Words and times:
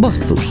Basszus 0.00 0.44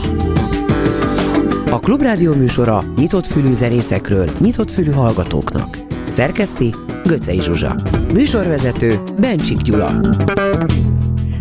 A 1.70 1.80
Klubrádió 1.80 2.34
műsora 2.34 2.84
nyitott 2.96 3.26
fülű 3.26 3.52
zenészekről, 3.52 4.28
nyitott 4.38 4.70
fülű 4.70 4.90
hallgatóknak. 4.90 5.78
Szerkeszti 6.08 6.74
Göcej 7.04 7.38
Zsuzsa. 7.38 7.74
Műsorvezető 8.12 9.00
Bencsik 9.20 9.56
Gyula. 9.56 10.00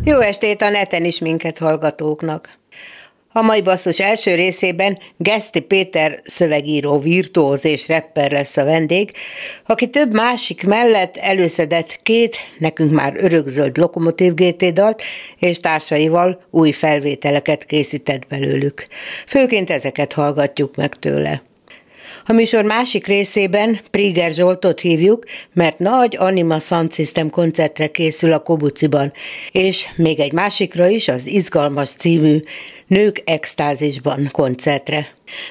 Jó 0.03 0.19
estét 0.19 0.61
a 0.61 0.69
neten 0.69 1.05
is 1.05 1.19
minket 1.19 1.57
hallgatóknak. 1.57 2.60
A 3.33 3.41
mai 3.41 3.61
basszus 3.61 3.99
első 3.99 4.35
részében 4.35 4.97
Geszti 5.17 5.59
Péter 5.59 6.19
szövegíró, 6.23 6.99
virtuóz 6.99 7.65
és 7.65 7.87
rapper 7.87 8.31
lesz 8.31 8.57
a 8.57 8.63
vendég, 8.63 9.11
aki 9.65 9.89
több 9.89 10.13
másik 10.13 10.63
mellett 10.63 11.17
előszedett 11.17 11.99
két, 12.03 12.37
nekünk 12.57 12.91
már 12.91 13.13
örökzöld 13.17 13.77
lokomotív 13.77 14.33
GT 14.33 14.73
dalt, 14.73 15.01
és 15.39 15.59
társaival 15.59 16.41
új 16.49 16.71
felvételeket 16.71 17.65
készített 17.65 18.27
belőlük. 18.27 18.87
Főként 19.27 19.69
ezeket 19.69 20.13
hallgatjuk 20.13 20.75
meg 20.75 20.95
tőle. 20.95 21.41
A 22.25 22.33
műsor 22.33 22.63
másik 22.63 23.07
részében 23.07 23.79
Priger 23.91 24.33
Zsoltot 24.33 24.79
hívjuk, 24.79 25.25
mert 25.53 25.79
nagy 25.79 26.15
Anima 26.19 26.59
Sound 26.59 26.93
System 26.93 27.29
koncertre 27.29 27.87
készül 27.87 28.33
a 28.33 28.39
Kobuciban, 28.39 29.13
és 29.51 29.87
még 29.95 30.19
egy 30.19 30.33
másikra 30.33 30.87
is, 30.87 31.07
az 31.07 31.27
Izgalmas 31.27 31.89
című 31.89 32.37
Nők 32.91 33.21
extázisban 33.25 34.29
koncertre. 34.31 35.07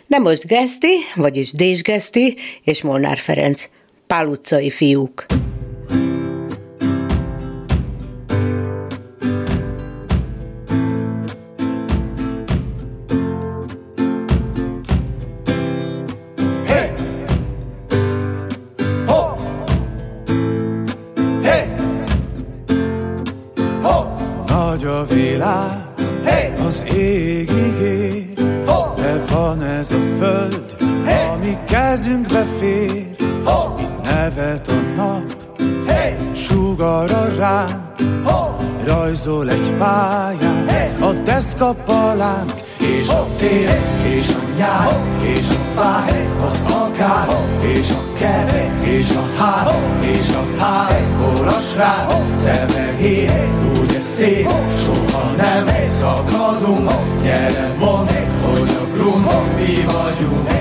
De 0.06 0.18
most 0.18 0.46
Geszti, 0.46 0.94
vagyis 1.14 1.52
Dés 1.52 1.82
Geszti 1.82 2.36
és 2.64 2.82
Molnár 2.82 3.18
Ferenc, 3.18 3.68
Pál 4.06 4.26
utcai 4.26 4.70
fiúk. 4.70 5.26
Rajzol 39.30 39.50
egy 39.50 39.72
pályát, 39.78 41.00
a 41.00 41.12
deszkapalánk, 41.12 42.52
és 42.80 43.08
a 43.08 43.26
tél, 43.36 43.80
és 44.04 44.28
a 44.28 44.56
nyár, 44.56 45.00
és 45.22 45.48
a 45.50 45.80
fáj, 45.80 46.28
az 46.46 46.64
akác, 46.72 47.42
és 47.62 47.90
a 47.90 48.18
kert, 48.18 48.86
és 48.86 49.10
a 49.10 49.42
ház, 49.42 49.80
és 50.00 50.28
a 50.34 50.62
házból 50.62 51.48
a 51.48 51.60
srác, 51.60 52.12
te 52.44 52.64
meg 52.74 53.00
én, 53.00 53.70
úgy 53.80 53.94
ez 53.98 54.06
szép, 54.16 54.50
soha 54.84 55.30
nem 55.36 55.66
szakadunk, 56.00 56.90
gyere 57.22 57.74
mondd, 57.78 58.08
hogy 58.42 58.70
a 58.80 58.96
grund 58.96 59.26
mi 59.56 59.84
vagyunk. 59.86 60.59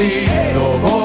Ez 0.00 0.97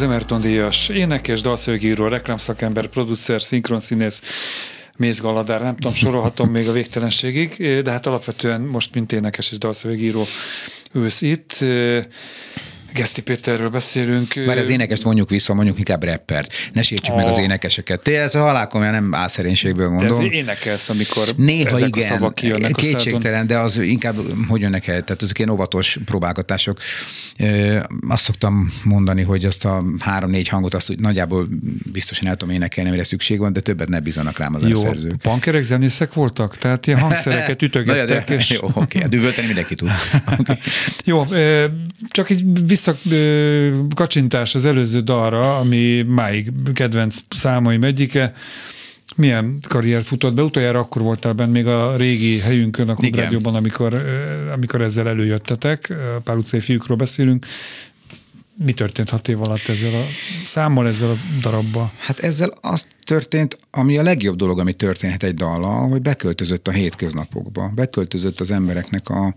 az 0.00 0.06
Emerton 0.06 0.40
díjas 0.40 0.88
énekes, 0.88 1.40
dalszövegíró, 1.40 2.06
reklámszakember, 2.08 2.86
producer, 2.86 3.42
szinkronszínész, 3.42 4.22
Mész 4.96 5.20
Galadár, 5.20 5.60
nem 5.62 5.74
tudom, 5.74 5.94
sorolhatom 5.94 6.50
még 6.50 6.68
a 6.68 6.72
végtelenségig, 6.72 7.80
de 7.82 7.90
hát 7.90 8.06
alapvetően 8.06 8.60
most 8.60 8.94
mint 8.94 9.12
énekes 9.12 9.50
és 9.50 9.58
dalszövegíró 9.58 10.26
ősz 10.92 11.20
itt. 11.20 11.64
Geszti 12.94 13.22
Péterről 13.22 13.68
beszélünk. 13.68 14.34
Mert 14.34 14.60
az 14.60 14.68
énekest 14.68 15.02
vonjuk 15.02 15.30
vissza, 15.30 15.54
mondjuk 15.54 15.78
inkább 15.78 16.02
rappert. 16.02 16.52
Ne 16.72 16.82
sértsük 16.82 17.14
meg 17.14 17.26
az 17.26 17.36
Ah. 17.36 17.42
énekeseket. 17.42 18.02
Te 18.02 18.20
ez 18.20 18.34
a 18.34 18.40
halálkomolyan 18.40 18.92
nem 18.92 19.14
álszerénységből 19.14 19.86
De 19.88 19.92
mondom. 19.94 20.26
ez 20.26 20.32
énekelsz, 20.32 20.88
amikor 20.88 21.24
Néha 21.36 21.70
ezek 21.70 21.88
igen, 21.88 22.02
a 22.02 22.12
szavak 22.14 22.34
kijönnek 22.34 22.76
a 22.76 22.80
szádon. 22.82 22.96
kétségtelen, 22.96 23.46
de 23.46 23.58
az 23.58 23.78
inkább 23.78 24.14
hogy 24.48 24.60
jönnek 24.60 24.86
el, 24.86 25.04
tehát 25.04 25.22
azok 25.22 25.38
ilyen 25.38 25.50
óvatos 25.50 25.98
próbálgatások. 26.04 26.78
Azt 28.08 28.22
szoktam 28.22 28.72
mondani, 28.84 29.22
hogy 29.22 29.44
azt 29.44 29.64
a 29.64 29.84
három-négy 29.98 30.48
hangot 30.48 30.74
azt 30.74 30.90
úgy 30.90 30.98
nagyjából 30.98 31.48
biztosan 31.92 32.28
el 32.28 32.36
tudom 32.36 32.54
énekelni, 32.54 32.88
amire 32.88 33.04
szükség 33.04 33.38
van, 33.38 33.52
de 33.52 33.60
többet 33.60 33.88
ne 33.88 34.00
bízanak 34.00 34.38
rám 34.38 34.54
az 34.54 34.68
Jó, 34.68 34.76
szerzők. 34.76 35.16
punkerek 35.16 35.62
zenészek 35.62 36.12
voltak? 36.12 36.58
Tehát 36.58 36.86
ilyen 36.86 36.98
hangszereket 36.98 37.62
ütögettek. 37.66 38.08
Na, 38.08 38.34
de, 38.34 38.34
és... 38.34 38.50
Jó, 38.60 38.70
oké, 38.74 39.00
hát 39.00 39.08
düvölteni 39.08 39.46
mindenki 39.46 39.74
tud. 39.74 39.90
Okay. 40.38 40.56
Jó, 41.04 41.24
csak 42.08 42.30
egy 42.30 42.66
visszakacsintás 42.66 44.54
az 44.54 44.66
előző 44.66 45.00
dalra, 45.00 45.58
ami 45.58 46.02
máig 46.02 46.52
kedvenc 46.74 47.16
számaim 47.28 47.84
egyike. 47.84 48.32
Milyen 49.16 49.58
karriert 49.68 50.06
futott 50.06 50.34
be? 50.34 50.42
Utoljára 50.42 50.78
akkor 50.78 51.02
voltál 51.02 51.32
benne 51.32 51.50
még 51.50 51.66
a 51.66 51.96
régi 51.96 52.38
helyünkön 52.38 52.88
a 52.88 52.94
Klubrádióban, 52.94 53.54
amikor, 53.54 54.06
amikor 54.52 54.82
ezzel 54.82 55.08
előjöttetek, 55.08 55.94
Pál 56.24 56.36
utcai 56.36 56.60
fiúkról 56.60 56.96
beszélünk. 56.96 57.46
Mi 58.64 58.72
történt 58.72 59.10
hat 59.10 59.28
év 59.28 59.40
alatt 59.40 59.68
ezzel 59.68 59.94
a 59.94 60.04
számmal, 60.44 60.86
ezzel 60.86 61.10
a 61.10 61.16
darabbal? 61.40 61.92
Hát 61.98 62.18
ezzel 62.18 62.58
az 62.60 62.86
történt, 63.04 63.58
ami 63.70 63.98
a 63.98 64.02
legjobb 64.02 64.36
dolog, 64.36 64.58
ami 64.58 64.72
történhet 64.72 65.22
egy 65.22 65.34
dallal, 65.34 65.88
hogy 65.88 66.02
beköltözött 66.02 66.68
a 66.68 66.70
hétköznapokba, 66.70 67.72
beköltözött 67.74 68.40
az 68.40 68.50
embereknek 68.50 69.08
a, 69.08 69.34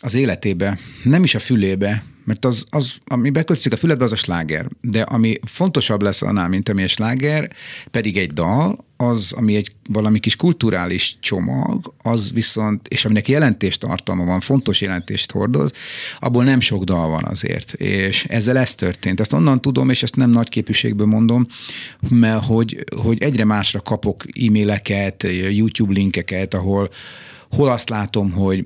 az 0.00 0.14
életébe, 0.14 0.78
nem 1.02 1.24
is 1.24 1.34
a 1.34 1.38
fülébe, 1.38 2.04
mert 2.24 2.44
az, 2.44 2.64
az 2.70 2.98
ami 3.04 3.30
beköltözik 3.30 3.72
a 3.72 3.76
füledbe, 3.76 4.04
az 4.04 4.12
a 4.12 4.16
sláger. 4.16 4.66
De 4.80 5.02
ami 5.02 5.38
fontosabb 5.42 6.02
lesz 6.02 6.22
annál, 6.22 6.48
mint 6.48 6.68
ami 6.68 6.82
a 6.82 6.88
sláger, 6.88 7.50
pedig 7.90 8.18
egy 8.18 8.32
dal, 8.32 8.84
az, 8.96 9.32
ami 9.32 9.56
egy 9.56 9.72
valami 9.88 10.18
kis 10.18 10.36
kulturális 10.36 11.16
csomag, 11.20 11.94
az 12.02 12.32
viszont, 12.32 12.88
és 12.88 13.04
aminek 13.04 13.28
jelentést 13.28 13.80
tartalma 13.80 14.24
van, 14.24 14.40
fontos 14.40 14.80
jelentést 14.80 15.30
hordoz, 15.30 15.72
abból 16.18 16.44
nem 16.44 16.60
sok 16.60 16.84
dal 16.84 17.08
van 17.08 17.24
azért. 17.24 17.72
És 17.72 18.24
ezzel 18.24 18.58
ez 18.58 18.74
történt. 18.74 19.20
Ezt 19.20 19.32
onnan 19.32 19.60
tudom, 19.60 19.90
és 19.90 20.02
ezt 20.02 20.16
nem 20.16 20.30
nagy 20.30 20.48
képűségből 20.48 21.06
mondom, 21.06 21.46
mert 22.08 22.44
hogy, 22.44 22.84
hogy 22.96 23.22
egyre 23.22 23.44
másra 23.44 23.80
kapok 23.80 24.24
e-maileket, 24.46 25.22
YouTube 25.50 25.92
linkeket, 25.92 26.54
ahol 26.54 26.90
hol 27.50 27.70
azt 27.70 27.88
látom, 27.88 28.30
hogy 28.30 28.64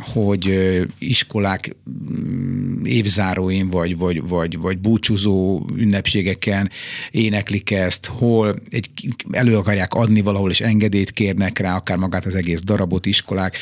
hogy 0.00 0.52
iskolák 0.98 1.76
mm, 1.90 2.84
évzáróin, 2.84 3.68
vagy, 3.68 3.96
vagy, 3.96 4.28
vagy, 4.28 4.58
vagy 4.58 4.78
búcsúzó 4.78 5.66
ünnepségeken 5.76 6.70
éneklik 7.10 7.70
ezt, 7.70 8.06
hol 8.06 8.56
egy, 8.70 8.90
elő 9.30 9.56
akarják 9.56 9.94
adni 9.94 10.20
valahol, 10.20 10.50
és 10.50 10.60
engedélyt 10.60 11.10
kérnek 11.10 11.58
rá, 11.58 11.76
akár 11.76 11.96
magát 11.96 12.26
az 12.26 12.34
egész 12.34 12.60
darabot 12.60 13.06
iskolák. 13.06 13.56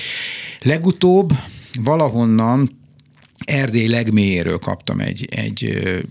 Legutóbb 0.62 1.32
valahonnan 1.82 2.77
Erdély 3.44 3.86
legmélyéről 3.86 4.58
kaptam 4.58 5.00
egy, 5.00 5.28
egy, 5.30 5.64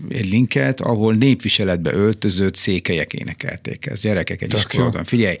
egy 0.08 0.30
linket, 0.30 0.80
ahol 0.80 1.14
népviseletbe 1.14 1.92
öltözött 1.92 2.56
székelyek 2.56 3.12
énekelték 3.12 3.86
ezt. 3.86 4.02
Gyerekek 4.02 4.42
egy 4.42 4.54
iskolában. 4.54 5.04
Figyelj, 5.04 5.36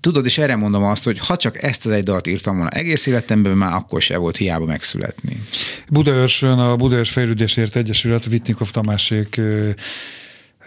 tudod, 0.00 0.24
és 0.24 0.38
erre 0.38 0.56
mondom 0.56 0.82
azt, 0.82 1.04
hogy 1.04 1.18
ha 1.18 1.36
csak 1.36 1.62
ezt 1.62 1.86
az 1.86 1.92
egy 1.92 2.02
dalt 2.02 2.26
írtam 2.26 2.56
volna 2.56 2.70
egész 2.70 3.06
életemben, 3.06 3.56
már 3.56 3.74
akkor 3.74 4.02
se 4.02 4.16
volt 4.16 4.36
hiába 4.36 4.64
megszületni. 4.64 5.36
Budaörsön 5.88 6.58
a 6.58 6.76
Budaörs 6.76 7.10
Fejlődésért 7.10 7.76
Egyesület, 7.76 8.24
Vitnikov 8.24 8.70
Tamásék 8.70 9.40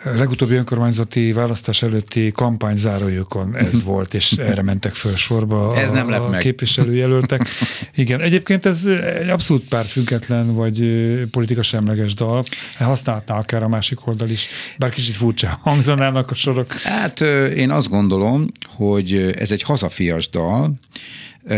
legutóbbi 0.03 0.55
önkormányzati 0.55 1.31
választás 1.31 1.83
előtti 1.83 2.31
kampányzárójukon 2.31 3.57
ez 3.57 3.83
volt, 3.91 4.13
és 4.13 4.31
erre 4.31 4.61
mentek 4.61 4.93
föl 4.93 5.15
sorba 5.15 5.77
ez 5.77 5.91
a, 5.91 5.93
nem 5.93 6.11
a 6.11 6.29
képviselőjelöltek. 6.29 7.47
Igen, 7.95 8.21
egyébként 8.21 8.65
ez 8.65 8.85
egy 8.85 9.29
abszolút 9.29 9.67
pártfüggetlen, 9.67 10.53
vagy 10.53 10.85
politika 11.31 11.61
semleges 11.61 12.13
dal. 12.13 12.43
Használhatná 12.77 13.37
akár 13.37 13.63
a 13.63 13.67
másik 13.67 14.07
oldal 14.07 14.29
is, 14.29 14.47
bár 14.77 14.89
kicsit 14.89 15.15
furcsa 15.15 15.59
hangzanának 15.61 16.31
a 16.31 16.33
sorok. 16.33 16.71
Hát 16.73 17.21
én 17.55 17.71
azt 17.71 17.89
gondolom, 17.89 18.45
hogy 18.75 19.33
ez 19.37 19.51
egy 19.51 19.61
hazafias 19.61 20.29
dal, 20.29 20.73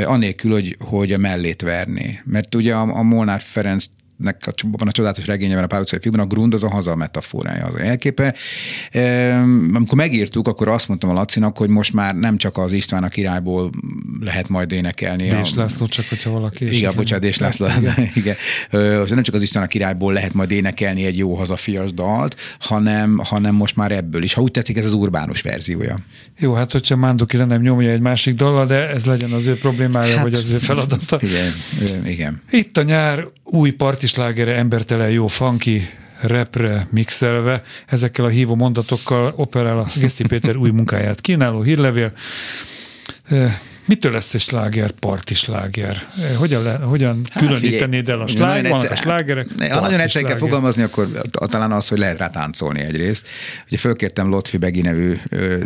anélkül, 0.05 0.51
hogy, 0.51 0.77
hogy 0.79 1.11
a 1.11 1.17
mellét 1.17 1.61
verné. 1.61 2.21
Mert 2.23 2.55
ugye 2.55 2.73
a, 2.73 2.81
a 2.81 3.01
Molnár 3.01 3.41
Ferenc 3.41 3.85
nek 4.17 4.43
a, 4.45 4.53
a 4.85 4.91
csodálatos 4.91 5.25
regényében, 5.25 5.63
a 5.63 5.67
Pál 5.67 5.81
utcai 5.81 5.99
a 6.17 6.25
grund 6.25 6.53
az 6.53 6.63
a 6.63 6.69
haza 6.69 6.95
metaforája, 6.95 7.65
az 7.65 7.73
a 7.75 7.83
jelképe. 7.83 8.35
Amikor 9.73 9.97
megírtuk, 9.97 10.47
akkor 10.47 10.67
azt 10.67 10.87
mondtam 10.87 11.09
a 11.09 11.13
Lacinak, 11.13 11.57
hogy 11.57 11.69
most 11.69 11.93
már 11.93 12.15
nem 12.15 12.37
csak 12.37 12.57
az 12.57 12.71
István 12.71 13.03
a 13.03 13.07
királyból 13.07 13.69
lehet 14.19 14.49
majd 14.49 14.71
énekelni. 14.71 15.27
Dés 15.27 15.53
a... 15.55 15.59
László, 15.59 15.85
csak 15.85 16.05
hogyha 16.09 16.31
valaki... 16.31 16.77
Igen, 16.77 16.91
bocsánat, 16.95 17.23
Dés 17.23 17.37
László. 17.37 17.67
Igen. 17.77 18.09
igen. 18.15 18.35
Nem 19.07 19.23
csak 19.23 19.35
az 19.35 19.41
István 19.41 19.63
a 19.63 19.67
királyból 19.67 20.13
lehet 20.13 20.33
majd 20.33 20.51
énekelni 20.51 21.05
egy 21.05 21.17
jó 21.17 21.35
hazafias 21.35 21.93
dalt, 21.93 22.35
hanem, 22.59 23.17
hanem 23.23 23.55
most 23.55 23.75
már 23.75 23.91
ebből 23.91 24.23
is. 24.23 24.33
Ha 24.33 24.41
úgy 24.41 24.51
tetszik, 24.51 24.77
ez 24.77 24.85
az 24.85 24.93
urbánus 24.93 25.41
verziója. 25.41 25.95
Jó, 26.39 26.53
hát 26.53 26.71
hogyha 26.71 26.95
Mándoki 26.95 27.37
nem 27.37 27.61
nyomja 27.61 27.89
egy 27.89 28.01
másik 28.01 28.35
dallal, 28.35 28.65
de 28.65 28.89
ez 28.89 29.05
legyen 29.05 29.31
az 29.31 29.45
ő 29.45 29.57
problémája, 29.57 30.13
hát, 30.13 30.23
vagy 30.23 30.33
az 30.33 30.49
ő 30.49 30.57
feladata. 30.57 31.19
Igen, 31.21 32.05
igen. 32.05 32.41
Itt 32.49 32.77
a 32.77 32.83
nyár 32.83 33.27
új 33.43 33.71
partislágere, 34.03 34.55
embertelen 34.55 35.09
jó 35.09 35.27
funky, 35.27 35.81
repre 36.21 36.87
mixelve, 36.91 37.61
ezekkel 37.87 38.25
a 38.25 38.27
hívó 38.27 38.55
mondatokkal 38.55 39.33
operál 39.35 39.79
a 39.79 39.85
Geszti 39.99 40.23
Péter 40.27 40.55
új 40.55 40.69
munkáját. 40.69 41.21
Kínáló 41.21 41.61
hírlevél, 41.61 42.11
Mitől 43.85 44.11
lesz 44.11 44.33
egy 44.33 44.41
sláger, 44.41 44.91
parti 44.91 45.33
sláger? 45.33 46.07
Hogyan, 46.37 46.63
le, 46.63 46.73
hogyan 46.73 47.21
hát 47.29 47.43
különítenéd 47.45 48.09
el 48.09 48.19
a 48.19 48.27
sláger, 48.27 48.71
vannak 48.71 48.91
a 48.91 48.95
slágerek? 48.95 49.47
Ha 49.69 49.79
nagyon 49.79 49.99
egyszer 49.99 50.23
kell 50.23 50.37
fogalmazni, 50.37 50.83
akkor 50.83 51.07
talán 51.31 51.71
az, 51.71 51.87
hogy 51.87 51.97
lehet 51.97 52.17
rá 52.17 52.29
táncolni 52.29 52.79
egyrészt. 52.79 53.27
Ugye 53.67 53.77
fölkértem 53.77 54.29
Lotfi 54.29 54.57
Begi 54.57 54.81
nevű 54.81 55.15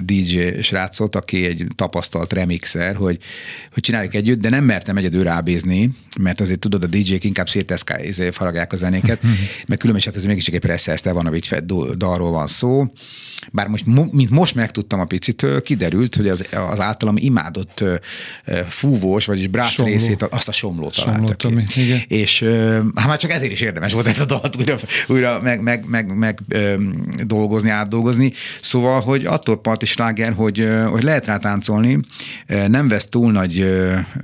DJ 0.01 0.61
srácot, 0.61 1.15
aki 1.15 1.45
egy 1.45 1.65
tapasztalt 1.75 2.33
remixer, 2.33 2.95
hogy, 2.95 3.17
hogy 3.73 3.83
csináljuk 3.83 4.13
együtt, 4.13 4.41
de 4.41 4.49
nem 4.49 4.63
mertem 4.63 4.97
egyedül 4.97 5.23
rábízni, 5.23 5.89
mert 6.19 6.41
azért 6.41 6.59
tudod, 6.59 6.83
a 6.83 6.87
DJ-k 6.87 7.23
inkább 7.23 7.49
széteszkál, 7.49 8.01
faragják 8.31 8.73
a 8.73 8.75
zenéket, 8.75 9.21
mert 9.67 9.79
különben 9.79 10.03
hát 10.05 10.15
ez 10.15 10.25
mégis 10.25 10.47
egy 10.47 10.59
Presser 10.59 10.97
Stevanovics 10.97 11.53
dalról 11.95 12.31
van 12.31 12.47
szó. 12.47 12.91
Bár 13.51 13.67
most, 13.67 13.85
mint 14.11 14.29
most 14.29 14.55
megtudtam 14.55 14.99
a 14.99 15.05
picitől, 15.05 15.61
kiderült, 15.61 16.15
hogy 16.15 16.27
az, 16.29 16.45
az 16.69 16.79
általam 16.79 17.15
imádott 17.17 17.83
fúvós, 18.67 19.25
vagyis 19.25 19.47
brász 19.47 19.71
Somló. 19.71 19.91
részét, 19.91 20.21
azt 20.21 20.47
a 20.47 20.51
somlót 20.51 20.95
találtak 21.03 21.41
Somló, 21.41 21.61
igen. 21.75 21.99
És 22.07 22.45
hát 22.95 23.07
már 23.07 23.17
csak 23.17 23.31
ezért 23.31 23.51
is 23.51 23.61
érdemes 23.61 23.93
volt 23.93 24.07
ezt 24.07 24.21
a 24.21 24.25
dalt 24.25 24.57
újra, 24.57 24.77
újra 25.07 25.39
meg, 25.41 25.61
meg, 25.61 25.85
meg, 25.87 26.17
meg 26.17 26.39
dolgozni, 27.25 27.69
átdolgozni. 27.69 28.33
Szóval, 28.61 29.01
hogy 29.01 29.25
attól 29.25 29.61
part 29.61 29.81
is 29.81 29.97
láger, 29.97 30.33
hogy, 30.33 30.69
hogy 30.89 31.03
lehet 31.03 31.25
rá 31.25 31.37
táncolni, 31.37 31.99
nem 32.67 32.87
vesz 32.87 33.05
túl 33.05 33.31
nagy 33.31 33.59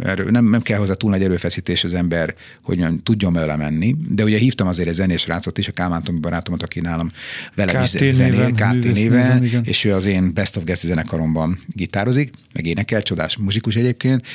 erő, 0.03 0.29
nem, 0.29 0.45
nem 0.45 0.61
kell 0.61 0.77
hozzá 0.77 0.93
túl 0.93 1.09
nagy 1.09 1.23
erőfeszítés 1.23 1.83
az 1.83 1.93
ember, 1.93 2.35
hogy 2.61 2.77
nem, 2.77 2.99
tudjon 3.03 3.33
vele 3.33 3.55
menni. 3.55 3.95
De 4.09 4.23
ugye 4.23 4.37
hívtam 4.37 4.67
azért 4.67 4.87
egy 4.87 4.93
zenés 4.93 5.27
rácot 5.27 5.57
is, 5.57 5.67
a 5.67 5.71
Kálmán 5.71 6.03
Tomi 6.03 6.19
barátomat, 6.19 6.63
aki 6.63 6.79
nálam 6.79 7.09
vele 7.55 7.71
KT 7.71 8.01
is 8.01 8.13
zenél, 8.13 8.51
KT 8.51 8.93
néven, 8.93 9.61
és 9.63 9.83
ő 9.83 9.93
az 9.93 10.05
én 10.05 10.33
Best 10.33 10.57
of 10.57 10.63
Guest 10.63 10.81
zenekaromban 10.81 11.59
gitározik, 11.67 12.31
meg 12.53 12.65
énekel, 12.65 13.01
csodás 13.01 13.37
muzsikus 13.37 13.72
klasszikus 13.73 13.75
egyébként. 13.75 14.25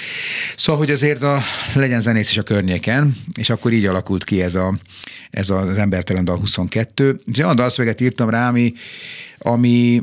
Szóval, 0.57 0.81
hogy 0.81 0.91
azért 0.91 1.23
a, 1.23 1.43
legyen 1.75 2.01
zenész 2.01 2.31
is 2.31 2.39
a 2.39 2.43
környéken, 2.43 3.15
és 3.35 3.51
akkor 3.51 3.73
így 3.73 3.87
alakult 3.87 4.25
ki 4.25 4.43
ez, 4.43 4.55
a, 4.55 4.75
ez 5.31 5.51
az 5.51 5.77
Embertelen 5.77 6.25
Dal 6.25 6.39
22. 6.39 7.21
És 7.33 7.39
olyan 7.39 7.57
dalszöveget 7.57 8.01
írtam 8.01 8.31
rá, 8.31 8.49
ami, 8.49 8.73
ami 9.39 10.01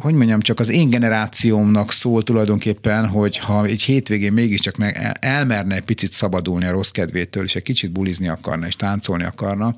hogy 0.00 0.14
mondjam, 0.14 0.40
csak 0.40 0.60
az 0.60 0.68
én 0.68 0.90
generációmnak 0.90 1.92
szól 1.92 2.22
tulajdonképpen, 2.22 3.06
hogy 3.06 3.38
ha 3.38 3.64
egy 3.64 3.82
hétvégén 3.82 4.32
mégiscsak 4.32 4.76
meg 4.76 5.16
elmerne 5.20 5.74
egy 5.74 5.82
picit 5.82 6.12
szabadulni 6.12 6.64
a 6.64 6.70
rossz 6.70 6.90
kedvétől, 6.90 7.44
és 7.44 7.56
egy 7.56 7.62
kicsit 7.62 7.90
bulizni 7.90 8.28
akarna, 8.28 8.66
és 8.66 8.76
táncolni 8.76 9.24
akarna, 9.24 9.76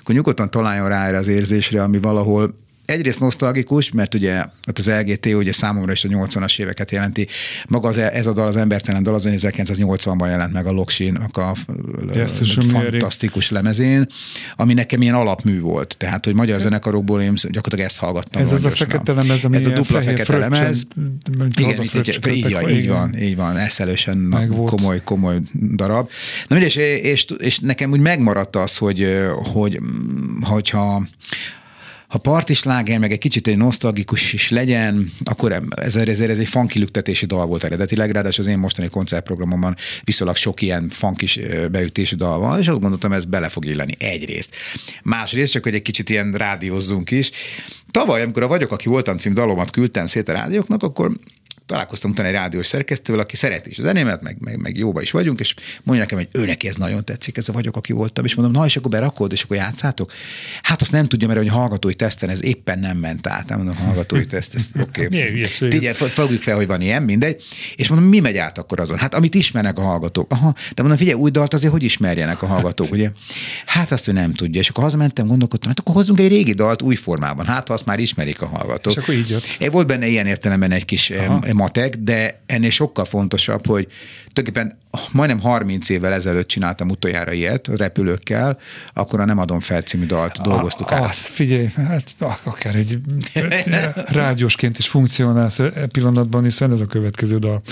akkor 0.00 0.14
nyugodtan 0.14 0.50
találjon 0.50 0.88
rá 0.88 1.06
erre 1.06 1.16
az 1.16 1.28
érzésre, 1.28 1.82
ami 1.82 1.98
valahol 1.98 2.63
egyrészt 2.86 3.20
nosztalgikus, 3.20 3.90
mert 3.90 4.14
ugye 4.14 4.32
hát 4.32 4.78
az 4.78 4.90
LGT 4.90 5.26
ugye 5.26 5.52
számomra 5.52 5.92
is 5.92 6.04
a 6.04 6.08
80-as 6.08 6.60
éveket 6.60 6.90
jelenti. 6.90 7.28
Maga 7.68 7.88
az, 7.88 7.98
ez 7.98 8.26
a 8.26 8.32
dal, 8.32 8.46
az 8.46 8.56
embertelen 8.56 9.02
dal 9.02 9.14
az 9.14 9.28
1980-ban 9.30 10.26
jelent 10.26 10.52
meg 10.52 10.66
a 10.66 10.70
Loksin, 10.70 11.16
a 11.16 11.54
yes, 12.12 12.58
fantasztikus 12.68 13.50
lemezén, 13.50 14.06
ami 14.56 14.74
nekem 14.74 15.02
ilyen 15.02 15.14
alapmű 15.14 15.60
volt. 15.60 15.94
Tehát, 15.98 16.24
hogy 16.24 16.34
magyar 16.34 16.60
zenekarokból 16.60 17.20
én 17.20 17.34
gyakorlatilag 17.34 17.80
ezt 17.84 17.98
hallgattam. 17.98 18.42
Ez 18.42 18.52
az 18.52 18.64
a 18.64 18.70
fekete 18.70 19.12
lemez, 19.12 19.44
ami 19.44 19.56
ez 19.56 19.66
a 19.66 19.70
dupla 19.70 20.02
fekete 20.02 20.38
lemez. 20.38 20.86
Igen, 21.56 21.82
így, 21.82 22.20
így, 22.28 22.52
van, 22.52 22.68
így 22.70 22.88
van, 22.88 23.18
így 23.18 23.36
van, 23.36 23.56
eszelősen 23.56 24.50
komoly, 24.64 25.00
komoly 25.04 25.40
darab. 25.74 26.08
Na 26.48 26.56
mindegy, 26.56 26.76
és, 26.76 27.02
és, 27.02 27.26
és 27.38 27.58
nekem 27.58 27.90
úgy 27.90 28.00
megmaradt 28.00 28.56
az, 28.56 28.76
hogy, 28.76 29.06
hogy 29.52 29.80
hogyha 30.40 31.02
ha 32.14 32.20
partisláger, 32.20 32.98
meg 32.98 33.12
egy 33.12 33.18
kicsit 33.18 33.46
egy 33.46 33.56
nosztalgikus 33.56 34.32
is 34.32 34.50
legyen, 34.50 35.12
akkor 35.24 35.52
ez, 35.76 35.96
ez, 35.96 36.20
ez 36.20 36.38
egy 36.38 36.48
funky 36.48 36.78
lüktetési 36.78 37.26
dal 37.26 37.46
volt 37.46 37.64
eredetileg, 37.64 38.10
ráadásul 38.10 38.44
az 38.44 38.50
én 38.50 38.58
mostani 38.58 38.88
koncertprogramomban 38.88 39.76
viszonylag 40.04 40.36
sok 40.36 40.62
ilyen 40.62 40.88
funkis 40.88 41.38
beütési 41.70 42.14
dal 42.16 42.38
van, 42.38 42.60
és 42.60 42.68
azt 42.68 42.80
gondoltam, 42.80 43.12
ez 43.12 43.24
bele 43.24 43.48
fog 43.48 43.64
illeni 43.64 43.94
egyrészt. 43.98 44.56
Másrészt 45.02 45.52
csak, 45.52 45.62
hogy 45.62 45.74
egy 45.74 45.82
kicsit 45.82 46.10
ilyen 46.10 46.32
rádiózzunk 46.32 47.10
is. 47.10 47.30
Tavaly, 47.90 48.22
amikor 48.22 48.42
a 48.42 48.46
Vagyok, 48.46 48.72
aki 48.72 48.88
voltam 48.88 49.18
cím 49.18 49.34
dalomat 49.34 49.70
küldtem 49.70 50.06
szét 50.06 50.28
a 50.28 50.32
rádióknak, 50.32 50.82
akkor 50.82 51.12
találkoztam 51.66 52.10
utána 52.10 52.28
egy 52.28 52.34
rádiós 52.34 52.66
szerkesztővel, 52.66 53.20
aki 53.20 53.36
szereti 53.36 53.70
is 53.70 53.78
a 53.78 53.82
zenémet, 53.82 54.22
meg, 54.22 54.36
meg, 54.40 54.56
meg 54.56 54.76
jóba 54.76 55.02
is 55.02 55.10
vagyunk, 55.10 55.40
és 55.40 55.54
mondja 55.82 56.04
nekem, 56.04 56.18
hogy 56.18 56.40
ő 56.42 56.46
neki 56.46 56.68
ez 56.68 56.76
nagyon 56.76 57.04
tetszik, 57.04 57.36
ez 57.36 57.48
a 57.48 57.52
vagyok, 57.52 57.76
aki 57.76 57.92
voltam, 57.92 58.24
és 58.24 58.34
mondom, 58.34 58.60
na 58.60 58.66
és 58.66 58.76
akkor 58.76 58.90
berakod, 58.90 59.32
és 59.32 59.42
akkor 59.42 59.56
játszátok. 59.56 60.12
Hát 60.62 60.80
azt 60.80 60.92
nem 60.92 61.06
tudja, 61.06 61.26
mert 61.26 61.38
hogy 61.38 61.48
hallgatói 61.48 61.94
teszten 61.94 62.28
ez 62.28 62.44
éppen 62.44 62.78
nem 62.78 62.96
ment 62.96 63.26
át. 63.26 63.48
Nem 63.48 63.58
mondom, 63.58 63.76
hallgatói 63.76 64.26
teszt, 64.26 64.54
ez 64.54 64.68
oké. 64.82 65.04
Okay. 65.04 65.92
fogjuk 65.92 66.42
fel, 66.42 66.56
hogy 66.56 66.66
van 66.66 66.80
ilyen, 66.80 67.02
mindegy. 67.02 67.42
És 67.76 67.88
mondom, 67.88 68.08
mi 68.08 68.20
megy 68.20 68.36
át 68.36 68.58
akkor 68.58 68.80
azon? 68.80 68.98
Hát 68.98 69.14
amit 69.14 69.34
ismernek 69.34 69.78
a 69.78 69.82
hallgatók. 69.82 70.32
Aha, 70.32 70.54
de 70.74 70.82
mondom, 70.82 70.98
figyelj, 70.98 71.20
új 71.20 71.30
dalt 71.30 71.54
azért 71.54 71.72
hogy 71.72 71.82
ismerjenek 71.82 72.42
a 72.42 72.46
hallgatók, 72.46 72.90
ugye? 72.90 73.10
Hát 73.66 73.92
azt 73.92 74.08
ő 74.08 74.12
nem 74.12 74.32
tudja. 74.32 74.60
És 74.60 74.68
akkor 74.68 74.82
hazamentem, 74.82 75.26
gondolkodtam, 75.26 75.68
hát 75.68 75.78
akkor 75.78 75.94
hozzunk 75.94 76.20
egy 76.20 76.28
régi 76.28 76.52
dalt 76.52 76.82
új 76.82 76.94
formában. 76.94 77.46
Hát 77.46 77.70
azt 77.70 77.86
már 77.86 77.98
ismerik 77.98 78.42
a 78.42 78.46
hallgatók. 78.46 78.92
És 78.92 79.02
akkor 79.02 79.14
így 79.14 79.28
jött. 79.28 79.70
Volt 79.70 79.86
benne 79.86 80.06
ilyen 80.06 80.26
értelemben 80.26 80.70
egy 80.70 80.84
kis 80.84 81.10
Aha 81.10 81.53
matek, 81.54 81.96
de 81.96 82.40
ennél 82.46 82.70
sokkal 82.70 83.04
fontosabb, 83.04 83.66
hogy 83.66 83.88
tulajdonképpen 84.32 84.78
majdnem 85.12 85.40
30 85.40 85.88
évvel 85.88 86.12
ezelőtt 86.12 86.48
csináltam 86.48 86.90
utoljára 86.90 87.32
ilyet 87.32 87.68
repülőkkel, 87.76 88.58
akkor 88.92 89.20
a 89.20 89.24
Nem 89.24 89.38
adom 89.38 89.60
fel 89.60 89.80
című 89.80 90.06
dalt 90.06 90.40
dolgoztuk 90.42 90.90
a, 90.90 90.94
át. 90.94 91.02
Azt 91.02 91.28
figyelj, 91.28 91.68
hát 91.76 92.14
akár 92.44 92.74
egy 92.74 92.98
rádiósként 94.20 94.78
is 94.78 94.88
funkcionálsz 94.88 95.58
e 95.58 95.86
pillanatban, 95.92 96.42
hiszen 96.42 96.72
ez 96.72 96.80
a 96.80 96.86
következő 96.86 97.38
dal. 97.38 97.62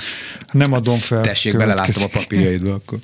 Nem 0.53 0.73
adom 0.73 0.99
fel. 0.99 1.21
Tessék, 1.21 1.57
belelátom 1.57 2.03
a 2.03 2.09
papírjaidba 2.13 2.75
akkor. 2.75 2.99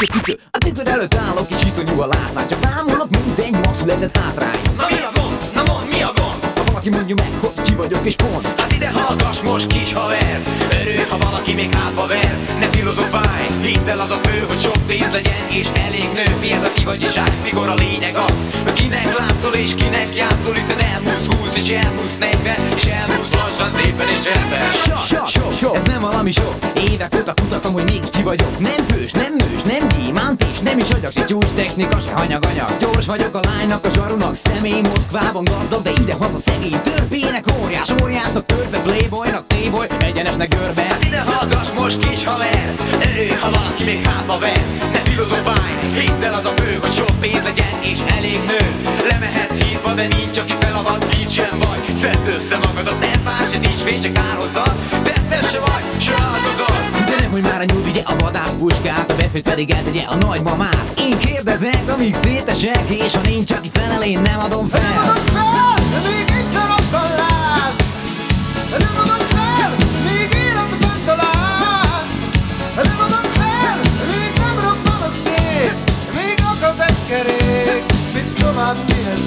A 0.00 0.58
tükör 0.58 0.88
előtt 0.88 1.14
állok 1.14 1.50
és 1.50 1.64
iszonyú 1.64 2.00
a 2.00 2.06
látvány 2.06 2.48
Csak 2.48 2.58
bámulok, 2.58 3.10
mint 3.10 3.38
egy 3.38 3.52
ma 3.52 3.72
született 3.72 4.16
hátrány 4.16 4.60
Na 4.76 4.86
mi 4.88 4.96
a 4.96 5.10
gond? 5.14 5.50
Na 5.54 5.62
mond, 5.72 5.88
mi 5.88 6.02
a 6.02 6.12
gond? 6.14 6.44
Ha 6.56 6.64
valaki 6.64 6.90
mondja 6.90 7.14
meg, 7.14 7.32
hogy 7.40 7.59
vagyok 7.80 8.06
és 8.06 8.14
pont. 8.14 8.46
Hát 8.60 8.72
ide 8.72 8.90
hallgass 8.94 9.40
most 9.40 9.66
kis 9.66 9.92
haver 9.92 10.40
Örül, 10.80 11.04
ha 11.08 11.18
valaki 11.18 11.52
még 11.54 11.74
hátba 11.74 12.06
ver. 12.06 12.34
Ne 12.58 12.66
filozofálj, 12.66 13.46
hidd 13.62 13.88
el 13.88 13.98
az 13.98 14.10
a 14.10 14.18
fő 14.22 14.44
Hogy 14.48 14.60
sok 14.60 14.86
pénz 14.86 15.12
legyen 15.12 15.42
és 15.60 15.66
elég 15.86 16.08
nő. 16.14 16.36
Mi 16.40 16.52
ez 16.52 16.62
a 16.62 16.72
ki 16.74 16.84
vagy 16.84 17.10
ság, 17.14 17.32
mikor 17.42 17.68
a 17.68 17.74
lényeg 17.74 18.14
az? 18.16 18.34
Kinek 18.74 19.18
látszol 19.18 19.54
és 19.54 19.74
kinek 19.74 20.14
játszol 20.14 20.54
Hiszen 20.54 20.80
elmúlsz 20.92 21.26
húsz 21.26 21.56
és 21.56 21.68
elmúlsz 21.68 22.16
negyven 22.18 22.60
És 22.76 22.84
elmúlsz 22.84 23.32
lassan 23.32 23.70
szépen 23.76 24.08
és 24.08 24.24
rendben 24.32 24.72
Sok, 24.86 25.28
sok, 25.28 25.52
sok, 25.60 25.74
ez 25.76 25.82
nem 25.82 25.98
valami 25.98 26.32
sok 26.32 26.54
Évek 26.90 27.14
óta 27.18 27.34
kutatom, 27.34 27.72
hogy 27.72 27.84
még 27.84 28.10
ki 28.10 28.22
vagyok. 28.22 28.58
Nem 28.58 28.86
hős, 28.88 29.12
nem 29.12 29.32
nős, 29.36 29.62
nem 29.62 29.88
gyémánt 29.88 30.44
és 30.52 30.58
nem 30.58 30.78
is 30.78 30.90
agyak 30.90 31.12
Se 31.12 31.24
csúcs 31.24 31.52
technika, 31.54 32.00
se 32.00 32.12
hanyag 32.12 32.44
anyag 32.44 32.70
Gyors 32.80 33.06
vagyok 33.06 33.34
a 33.34 33.40
lánynak, 33.40 33.84
a 33.84 33.90
zsarunak 33.94 34.34
Személy 34.44 34.80
Moszkvában 34.80 35.44
gazdag, 35.44 35.82
de 35.82 35.90
ide 36.00 36.14
haza 36.20 36.38
szegény 36.44 36.80
Törpének 36.82 37.44
óriás, 37.70 37.90
óriásnak 38.02 38.46
törpe 38.46 38.78
Playboynak 38.78 39.46
playboy, 39.46 39.86
egyenesnek 39.98 40.54
görbe. 40.54 40.82
Hát 40.82 41.04
ide 41.04 41.20
hallgass 41.20 41.68
most 41.78 41.98
kis 41.98 42.24
haver 42.24 42.74
Erő, 43.00 43.28
ha 43.40 43.50
valaki 43.50 43.84
még 43.84 44.06
hátba 44.06 44.38
ver. 44.38 44.60
Ne 44.92 44.98
filozofálj, 44.98 45.72
hidd 45.94 46.24
el 46.24 46.32
az 46.32 46.44
a 46.44 46.52
fő 46.56 46.78
Hogy 46.80 46.92
sok 46.92 47.20
pénz 47.20 47.42
legyen 47.42 47.74
és 47.80 47.98
elég 48.16 48.38
nő. 48.46 48.62
Lemehetsz 49.08 49.56
hídba, 49.62 49.92
de 49.92 50.06
nincs 50.06 50.38
aki 50.38 50.54
felavat 50.60 51.06
Így 51.18 51.30
sem 51.30 51.58
vagy, 51.58 51.96
szedd 51.96 52.26
össze 52.34 52.56
magadat 52.56 53.00
Nem 53.00 53.20
fáj, 53.24 53.46
se 53.52 53.58
nincs 53.58 53.80
fény, 53.80 54.00
se 54.02 54.12
kárhozat. 54.12 54.74
Tettes 55.02 55.50
se 55.50 55.58
vagy, 55.58 55.84
se 55.98 56.12
áldozat. 56.12 56.90
De 57.08 57.16
nem, 57.20 57.30
hogy 57.30 57.42
már 57.42 57.60
a 57.60 57.64
nyúl 57.64 57.82
vigye 57.82 58.02
a 58.04 58.16
vadász 58.16 58.54
puskát 58.58 59.10
A 59.12 59.14
befőt 59.14 59.48
pedig 59.50 59.70
eltegye 59.70 60.02
a 60.02 60.14
nagymamát. 60.14 60.84
Én 60.98 61.18
kérdezek, 61.18 61.82
amíg 61.94 62.14
szétesek 62.22 62.90
És 62.90 63.14
ha 63.14 63.20
nincs, 63.24 63.50
aki 63.52 63.70
felel, 63.72 64.02
én 64.02 64.20
nem 64.20 64.38
adom 64.38 64.66
fel. 64.66 64.80
Nem 64.80 65.08
adom 65.08 65.24
fel, 65.24 65.59
kerék 77.10 77.84
Mit 78.14 78.30
tovább 78.38 78.76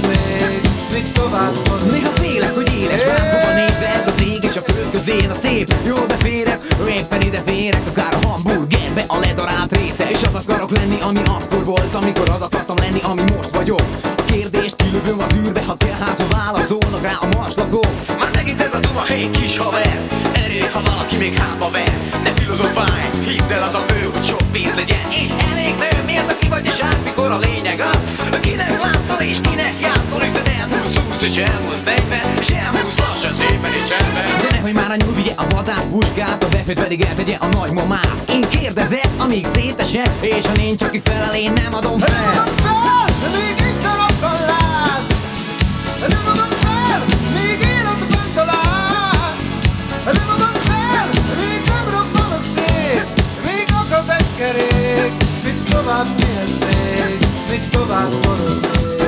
még, 0.08 0.62
Mit 0.94 1.13
tovább 1.13 1.54
Néha 1.92 2.10
félek, 2.10 2.56
hogy 2.56 2.74
éles 2.80 3.04
bárhova 3.04 3.54
nézek 3.54 4.04
Az 4.08 4.22
ég 4.22 4.44
és 4.44 4.56
a 4.56 4.62
föld 4.62 4.90
közén 4.92 5.30
a 5.30 5.36
szép. 5.44 5.74
Jó 5.86 5.96
beférek, 6.08 6.60
éppen 6.88 7.22
ide 7.22 7.42
férek 7.46 7.82
Akár 7.88 8.13
a 8.13 8.28
hamburgerbe 8.28 9.04
a 9.08 9.18
ledarált 9.20 9.78
része. 9.78 10.10
És 10.10 10.22
az 10.24 10.36
akarok 10.42 10.72
lenni, 10.78 10.98
ami 11.02 11.22
akkor 11.25 11.63
volt 11.66 11.94
Amikor 11.94 12.30
az 12.30 12.42
akartam 12.42 12.78
lenni, 12.78 13.00
ami 13.02 13.22
most 13.36 13.56
vagyok. 13.56 13.84
A 14.18 14.24
kérdést 14.25 14.75
kilövöm 14.75 15.20
az 15.20 15.34
űrbe 15.36 15.62
Ha 15.66 15.75
kell, 15.78 16.00
hát 16.00 16.22
ha 16.22 16.28
válaszolnak 16.38 17.02
rá 17.02 17.13
a 17.22 17.28
marslakok 17.38 17.88
Már 18.20 18.30
megint 18.36 18.62
ez 18.62 18.74
a 18.74 18.80
duma, 18.80 19.02
hey 19.02 19.30
kis 19.30 19.58
haver. 19.58 20.02
Erő, 20.34 20.60
ha 20.74 20.82
valaki 20.82 21.16
még 21.18 21.38
hátba 21.38 21.70
ver. 21.70 21.94
Ne 22.24 22.30
filozofálj, 22.30 23.04
hidd 23.25 23.52
el 23.52 23.63
az 23.63 23.74
a 23.74 23.84
fő 23.88 24.10
Hogy 24.13 24.25
sok 24.25 24.52
pénz 24.52 24.75
legyen. 24.75 25.00
És 25.10 25.32
elég 25.52 25.74
nő 25.80 26.04
Miért 26.06 26.32
aki 26.32 26.48
vagy 26.48 26.66
és 26.66 26.80
át, 26.82 27.12
mikor 27.24 27.44
a 27.44 27.48
lényeg 27.48 27.80
az 27.80 28.39
Kinek 28.42 28.82
látszol 28.82 29.25
és 29.27 29.38
kinek 29.42 29.74
játszol 29.82 30.20
Hiszen 30.20 30.60
elmúlsz 30.60 30.98
húsz 30.98 31.22
és 31.22 31.38
elmúlsz 31.38 31.84
negyven 31.86 32.38
És 32.39 32.50
elmúlsz 32.50 32.98
lassan 32.98 33.34
szépen 33.34 33.72
és 33.74 33.89
csendben. 33.89 34.24
De 34.42 34.56
nehogy 34.56 34.74
már 34.74 34.92
a 34.92 34.96
nyúl 34.96 35.13
vigye 35.13 35.32
a 35.36 35.48
vadász 35.50 35.86
puskát 35.89 36.44
A 36.44 36.48
befőt 36.48 36.80
pedig 36.80 37.01
eltegye 37.01 37.36
a 37.39 37.46
nagymamát. 37.46 38.18
Én 38.30 38.46
kérdezek, 38.50 39.10
amíg 39.18 39.48
szétesek 39.53 40.10
És 40.22 40.46
ha 40.46 40.53
nincs, 40.56 40.82
aki 40.82 41.01
felel, 41.03 41.36
én 41.36 41.53
nem 41.53 41.74
adom 41.74 42.00
fel 42.00 43.12
mit 57.84 57.90
tovább 57.90 59.03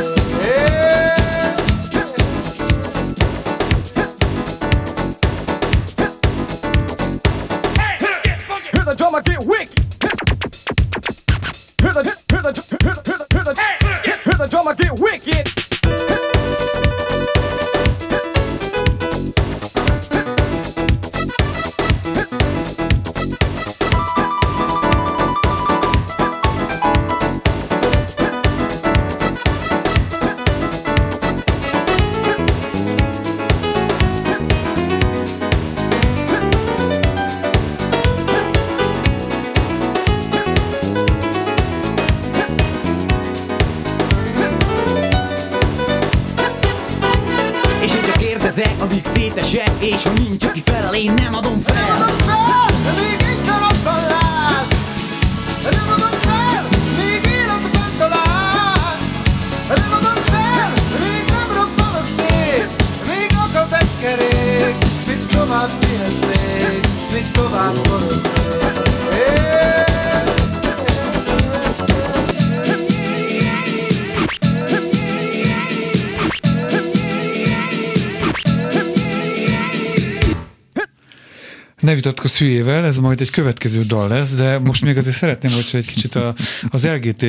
vitatkozz 82.05 82.37
hülyével, 82.37 82.85
ez 82.85 82.97
majd 82.97 83.21
egy 83.21 83.29
következő 83.29 83.81
dal 83.81 84.07
lesz, 84.07 84.35
de 84.35 84.59
most 84.59 84.83
még 84.83 84.97
azért 84.97 85.15
szeretném, 85.15 85.51
hogyha 85.51 85.77
egy 85.77 85.85
kicsit 85.85 86.15
a, 86.15 86.33
az 86.69 86.85
LGT 86.85 87.25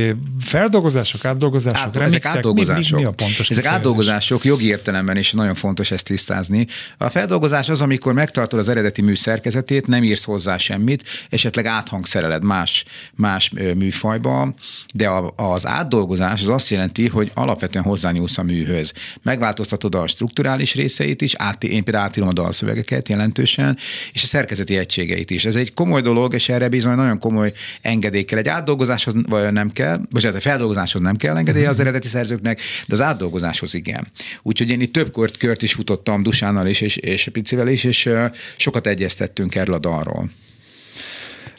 feldolgozások, 0.46 1.24
átdolgozások, 1.24 1.86
Át, 1.86 1.94
remixek, 1.94 2.24
ezek 2.24 2.36
átdolgozások. 2.36 2.90
Mi, 2.90 2.96
mi, 2.96 3.02
mi 3.02 3.04
a 3.04 3.12
pontos 3.12 3.50
Ezek 3.50 3.64
átdolgozások 3.64 4.44
jogi 4.44 4.66
értelemben 4.66 5.16
is 5.16 5.32
nagyon 5.32 5.54
fontos 5.54 5.90
ezt 5.90 6.04
tisztázni. 6.04 6.66
A 6.98 7.08
feldolgozás 7.08 7.68
az, 7.68 7.80
amikor 7.80 8.12
megtartod 8.12 8.58
az 8.58 8.68
eredeti 8.68 9.02
mű 9.02 9.14
szerkezetét, 9.14 9.86
nem 9.86 10.02
írsz 10.02 10.24
hozzá 10.24 10.56
semmit, 10.56 11.04
esetleg 11.30 11.66
áthangszereled 11.66 12.44
más, 12.44 12.84
más 13.14 13.52
műfajba, 13.74 14.54
de 14.94 15.08
a, 15.08 15.32
az 15.36 15.66
átdolgozás 15.66 16.42
az 16.42 16.48
azt 16.48 16.70
jelenti, 16.70 17.08
hogy 17.08 17.30
alapvetően 17.34 17.84
hozzányúlsz 17.84 18.38
a 18.38 18.42
műhöz. 18.42 18.92
Megváltoztatod 19.22 19.94
a 19.94 20.06
strukturális 20.06 20.74
részeit 20.74 21.22
is, 21.22 21.34
át, 21.34 21.64
én 21.64 21.84
például 21.84 22.04
átírom 22.04 22.28
a 22.28 22.32
dalszövegeket 22.32 23.08
jelentősen, 23.08 23.78
és 24.12 24.22
a 24.22 24.26
szerkezeti 24.26 24.76
egységeit 24.76 25.30
is. 25.30 25.44
Ez 25.44 25.56
egy 25.56 25.74
komoly 25.74 26.00
dolog, 26.00 26.34
és 26.34 26.48
erre 26.48 26.68
bizony 26.68 26.94
nagyon 26.94 27.18
komoly 27.18 27.52
engedély 27.82 28.24
kell. 28.24 28.38
Egy 28.38 28.48
átdolgozáshoz 28.48 29.14
nem 29.50 29.72
kell, 29.72 30.00
bocsánat, 30.36 30.44
a 30.44 30.48
feldolgozáshoz 30.48 31.00
nem 31.00 31.16
kell 31.16 31.36
engedély 31.36 31.66
az 31.66 31.80
eredeti 31.80 32.08
szerzőknek, 32.08 32.60
de 32.86 32.94
az 32.94 33.00
átdolgozáshoz 33.00 33.74
igen. 33.74 34.06
Úgyhogy 34.42 34.70
én 34.70 34.80
itt 34.80 34.92
több 34.92 35.12
kört, 35.12 35.36
kört 35.36 35.62
is 35.62 35.72
futottam 35.72 36.22
Dusánnal 36.22 36.66
is, 36.66 36.80
és, 36.80 36.96
és 36.96 37.28
Picivel 37.32 37.68
is, 37.68 37.84
és 37.84 38.10
sokat 38.56 38.86
egyeztettünk 38.86 39.54
erről 39.54 39.74
a 39.74 39.78
dalról. 39.78 40.30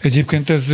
Egyébként 0.01 0.49
ez 0.49 0.69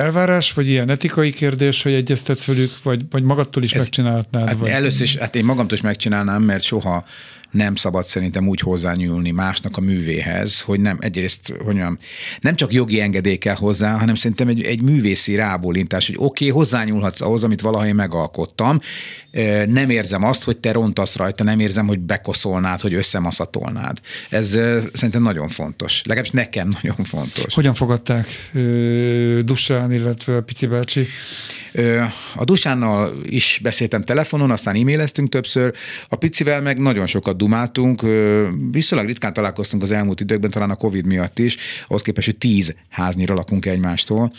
elvárás, 0.00 0.52
vagy 0.52 0.68
ilyen 0.68 0.90
etikai 0.90 1.32
kérdés, 1.32 1.82
hogy 1.82 1.92
egyeztetsz 1.92 2.44
velük, 2.44 2.82
vagy, 2.82 3.02
vagy 3.10 3.22
magadtól 3.22 3.62
is 3.62 3.72
ez, 3.72 3.80
megcsinálhatnád? 3.80 4.46
Hát 4.46 4.56
vagy... 4.56 4.70
Először 4.70 5.02
is, 5.02 5.16
hát 5.16 5.36
én 5.36 5.44
magamtól 5.44 5.76
is 5.76 5.82
megcsinálnám, 5.82 6.42
mert 6.42 6.62
soha 6.62 7.04
nem 7.54 7.74
szabad 7.74 8.04
szerintem 8.04 8.48
úgy 8.48 8.60
hozzányúlni 8.60 9.30
másnak 9.30 9.76
a 9.76 9.80
művéhez, 9.80 10.60
hogy 10.60 10.80
nem 10.80 10.96
egyrészt, 11.00 11.48
hogy 11.48 11.64
mondjam, 11.64 11.98
nem 12.40 12.54
csak 12.54 12.72
jogi 12.72 13.00
engedély 13.00 13.36
kell 13.36 13.54
hozzá, 13.54 13.98
hanem 13.98 14.14
szerintem 14.14 14.48
egy, 14.48 14.62
egy 14.62 14.82
művészi 14.82 15.34
rábólintás, 15.34 16.06
hogy 16.06 16.16
oké, 16.18 16.26
okay, 16.26 16.58
hozzányúlhatsz 16.58 17.20
ahhoz, 17.20 17.44
amit 17.44 17.60
valaha 17.60 17.86
én 17.86 17.94
megalkottam, 17.94 18.80
nem 19.66 19.90
érzem 19.90 20.24
azt, 20.24 20.44
hogy 20.44 20.56
te 20.56 20.72
rontasz 20.72 21.16
rajta, 21.16 21.44
nem 21.44 21.60
érzem, 21.60 21.86
hogy 21.86 21.98
bekoszolnád, 21.98 22.80
hogy 22.80 22.94
összemaszatolnád. 22.94 23.98
Ez 24.28 24.48
szerintem 24.92 25.22
nagyon 25.22 25.48
fontos. 25.48 26.02
Legalábbis 26.04 26.30
nekem 26.30 26.68
nagyon 26.82 27.04
fontos. 27.04 27.54
Hogyan 27.54 27.74
fogadták 27.74 28.26
Dusán, 29.44 29.92
illetve 29.92 30.40
Pici 30.40 30.66
bácsi? 30.66 31.06
A 32.34 32.44
Dusánnal 32.44 33.20
is 33.22 33.60
beszéltem 33.62 34.02
telefonon, 34.02 34.50
aztán 34.50 34.76
e-maileztünk 34.76 35.28
többször, 35.28 35.74
a 36.08 36.16
Picivel 36.16 36.60
meg 36.60 36.78
nagyon 36.78 37.06
sokat 37.06 37.36
dumáltunk, 37.44 38.02
viszonylag 38.70 39.06
ritkán 39.06 39.32
találkoztunk 39.32 39.82
az 39.82 39.90
elmúlt 39.90 40.20
időkben, 40.20 40.50
talán 40.50 40.70
a 40.70 40.74
Covid 40.74 41.06
miatt 41.06 41.38
is, 41.38 41.56
ahhoz 41.86 42.02
képest, 42.02 42.26
hogy 42.26 42.36
tíz 42.36 42.74
háznyira 42.88 43.34
lakunk 43.34 43.66
egymástól, 43.66 44.32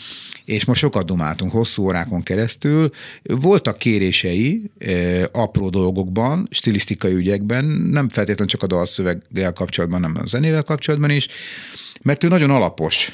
és 0.44 0.64
most 0.64 0.80
sokat 0.80 1.06
dumáltunk 1.06 1.52
hosszú 1.52 1.82
órákon 1.82 2.22
keresztül. 2.22 2.90
Voltak 3.22 3.78
kérései 3.78 4.70
apró 5.32 5.70
dolgokban, 5.70 6.48
stilisztikai 6.50 7.12
ügyekben, 7.12 7.64
nem 7.64 8.08
feltétlenül 8.08 8.52
csak 8.52 8.62
a 8.62 8.66
dalszöveggel 8.66 9.52
kapcsolatban, 9.52 10.02
hanem 10.02 10.22
a 10.22 10.26
zenével 10.26 10.62
kapcsolatban 10.62 11.10
is, 11.10 11.28
mert 12.02 12.24
ő 12.24 12.28
nagyon 12.28 12.50
alapos. 12.50 13.12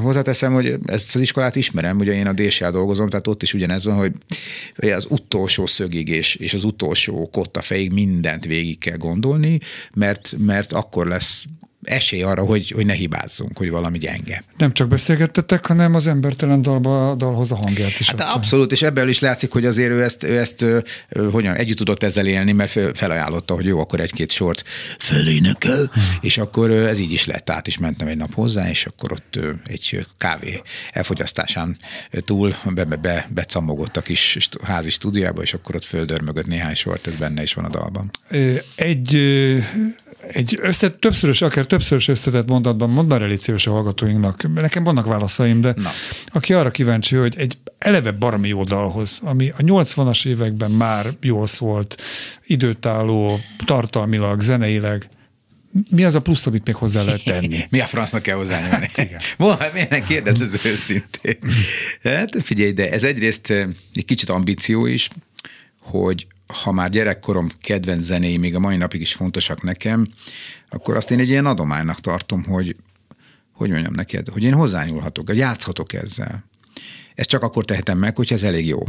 Hozzáteszem, 0.00 0.52
hogy 0.52 0.74
ezt 0.86 1.14
az 1.14 1.20
iskolát 1.20 1.56
ismerem, 1.56 1.98
ugye 1.98 2.12
én 2.12 2.26
a 2.26 2.32
DSL 2.32 2.70
dolgozom, 2.70 3.08
tehát 3.08 3.26
ott 3.26 3.42
is 3.42 3.54
ugyanez 3.54 3.84
van, 3.84 3.96
hogy 3.96 4.12
az 4.92 5.06
utolsó 5.08 5.66
szögig 5.66 6.08
és, 6.08 6.34
és 6.34 6.54
az 6.54 6.64
utolsó 6.64 7.28
kotta 7.32 7.62
fejig 7.62 7.92
mindent 7.92 8.44
végig 8.44 8.78
kell 8.78 8.96
gondolni, 9.08 9.60
mert, 9.94 10.34
mert 10.38 10.72
akkor 10.72 11.06
lesz 11.06 11.46
esély 11.88 12.22
arra, 12.22 12.44
hogy, 12.44 12.70
hogy 12.70 12.86
ne 12.86 12.92
hibázzunk, 12.92 13.58
hogy 13.58 13.70
valami 13.70 13.98
gyenge. 13.98 14.44
Nem 14.56 14.72
csak 14.72 14.88
beszélgettetek, 14.88 15.66
hanem 15.66 15.94
az 15.94 16.06
embertelen 16.06 16.62
dalba, 16.62 17.14
dalhoz 17.14 17.52
a 17.52 17.56
hangját 17.56 17.98
is. 17.98 18.10
Hát 18.10 18.20
abszolút, 18.20 18.72
és 18.72 18.82
ebből 18.82 19.08
is 19.08 19.20
látszik, 19.20 19.52
hogy 19.52 19.66
azért 19.66 19.90
ő 19.90 20.02
ezt, 20.02 20.22
ő 20.22 20.38
ezt 20.38 20.64
hogyan, 21.30 21.54
együtt 21.54 21.76
tudott 21.76 22.02
ezzel 22.02 22.26
élni, 22.26 22.52
mert 22.52 22.96
felajánlotta, 22.98 23.54
hogy 23.54 23.64
jó, 23.64 23.80
akkor 23.80 24.00
egy-két 24.00 24.30
sort 24.30 24.64
fölénekel, 24.98 25.90
hmm. 25.92 26.02
és 26.20 26.38
akkor 26.38 26.70
ez 26.70 26.98
így 26.98 27.12
is 27.12 27.26
lett, 27.26 27.50
át 27.50 27.66
is 27.66 27.78
mentem 27.78 28.08
egy 28.08 28.16
nap 28.16 28.34
hozzá, 28.34 28.68
és 28.68 28.86
akkor 28.86 29.12
ott 29.12 29.38
egy 29.66 30.06
kávé 30.18 30.62
elfogyasztásán 30.92 31.76
túl 32.10 32.54
be, 32.64 32.84
be, 32.84 32.96
be, 32.96 33.28
becamogott 33.34 33.96
a 33.96 34.00
kis 34.00 34.48
házi 34.62 34.90
stúdiába, 34.90 35.42
és 35.42 35.54
akkor 35.54 35.74
ott 35.74 35.84
földörmögött 35.84 36.46
néhány 36.46 36.74
sort, 36.74 37.06
ez 37.06 37.16
benne 37.16 37.42
is 37.42 37.54
van 37.54 37.64
a 37.64 37.68
dalban. 37.68 38.10
Egy 38.74 39.16
egy 40.32 40.58
össze, 40.62 40.90
többszörös, 40.90 41.42
akár 41.42 41.66
többszörös 41.66 42.08
összetett 42.08 42.48
mondatban 42.48 42.90
mondd 42.90 43.08
már 43.08 43.22
elég 43.22 43.38
szíves 43.38 43.66
a 43.66 43.70
hallgatóinknak. 43.70 44.54
Nekem 44.54 44.84
vannak 44.84 45.06
válaszaim, 45.06 45.60
de 45.60 45.74
Na. 45.76 45.90
aki 46.26 46.52
arra 46.52 46.70
kíváncsi, 46.70 47.16
hogy 47.16 47.34
egy 47.38 47.58
eleve 47.78 48.10
baromi 48.10 48.48
jó 48.48 48.64
dalhoz, 48.64 49.20
ami 49.24 49.48
a 49.48 49.62
80-as 49.62 50.26
években 50.26 50.70
már 50.70 51.06
jól 51.22 51.46
szólt, 51.46 52.02
időtálló, 52.44 53.40
tartalmilag, 53.64 54.40
zeneileg, 54.40 55.08
mi 55.90 56.04
az 56.04 56.14
a 56.14 56.20
plusz, 56.20 56.46
amit 56.46 56.66
még 56.66 56.74
hozzá 56.74 57.02
lehet 57.02 57.24
tenni? 57.24 57.58
mi 57.70 57.80
a 57.80 57.86
francnak 57.86 58.22
kell 58.22 58.36
hozzányúlni? 58.36 58.90
Miért 59.72 60.06
kérdez 60.06 60.40
ez 60.40 60.64
őszintén? 60.64 61.38
Hát 62.02 62.42
figyelj, 62.42 62.72
de 62.72 62.90
ez 62.90 63.04
egyrészt 63.04 63.50
eh, 63.50 63.68
egy 63.94 64.04
kicsit 64.04 64.28
ambíció 64.28 64.86
is, 64.86 65.08
hogy 65.80 66.26
ha 66.52 66.72
már 66.72 66.90
gyerekkorom 66.90 67.48
kedvenc 67.60 68.04
zenéi 68.04 68.36
még 68.36 68.54
a 68.54 68.58
mai 68.58 68.76
napig 68.76 69.00
is 69.00 69.12
fontosak 69.12 69.62
nekem, 69.62 70.08
akkor 70.68 70.96
azt 70.96 71.10
én 71.10 71.18
egy 71.18 71.28
ilyen 71.28 71.46
adománynak 71.46 72.00
tartom, 72.00 72.44
hogy 72.44 72.76
hogy 73.58 73.70
mondjam 73.70 73.92
neked, 73.92 74.28
hogy 74.28 74.42
én 74.42 74.54
hozzányúlhatok, 74.54 75.26
hogy 75.26 75.36
játszhatok 75.36 75.92
ezzel. 75.92 76.44
Ezt 77.14 77.28
csak 77.28 77.42
akkor 77.42 77.64
tehetem 77.64 77.98
meg, 77.98 78.16
hogyha 78.16 78.34
ez 78.34 78.42
elég 78.42 78.66
jó. 78.66 78.82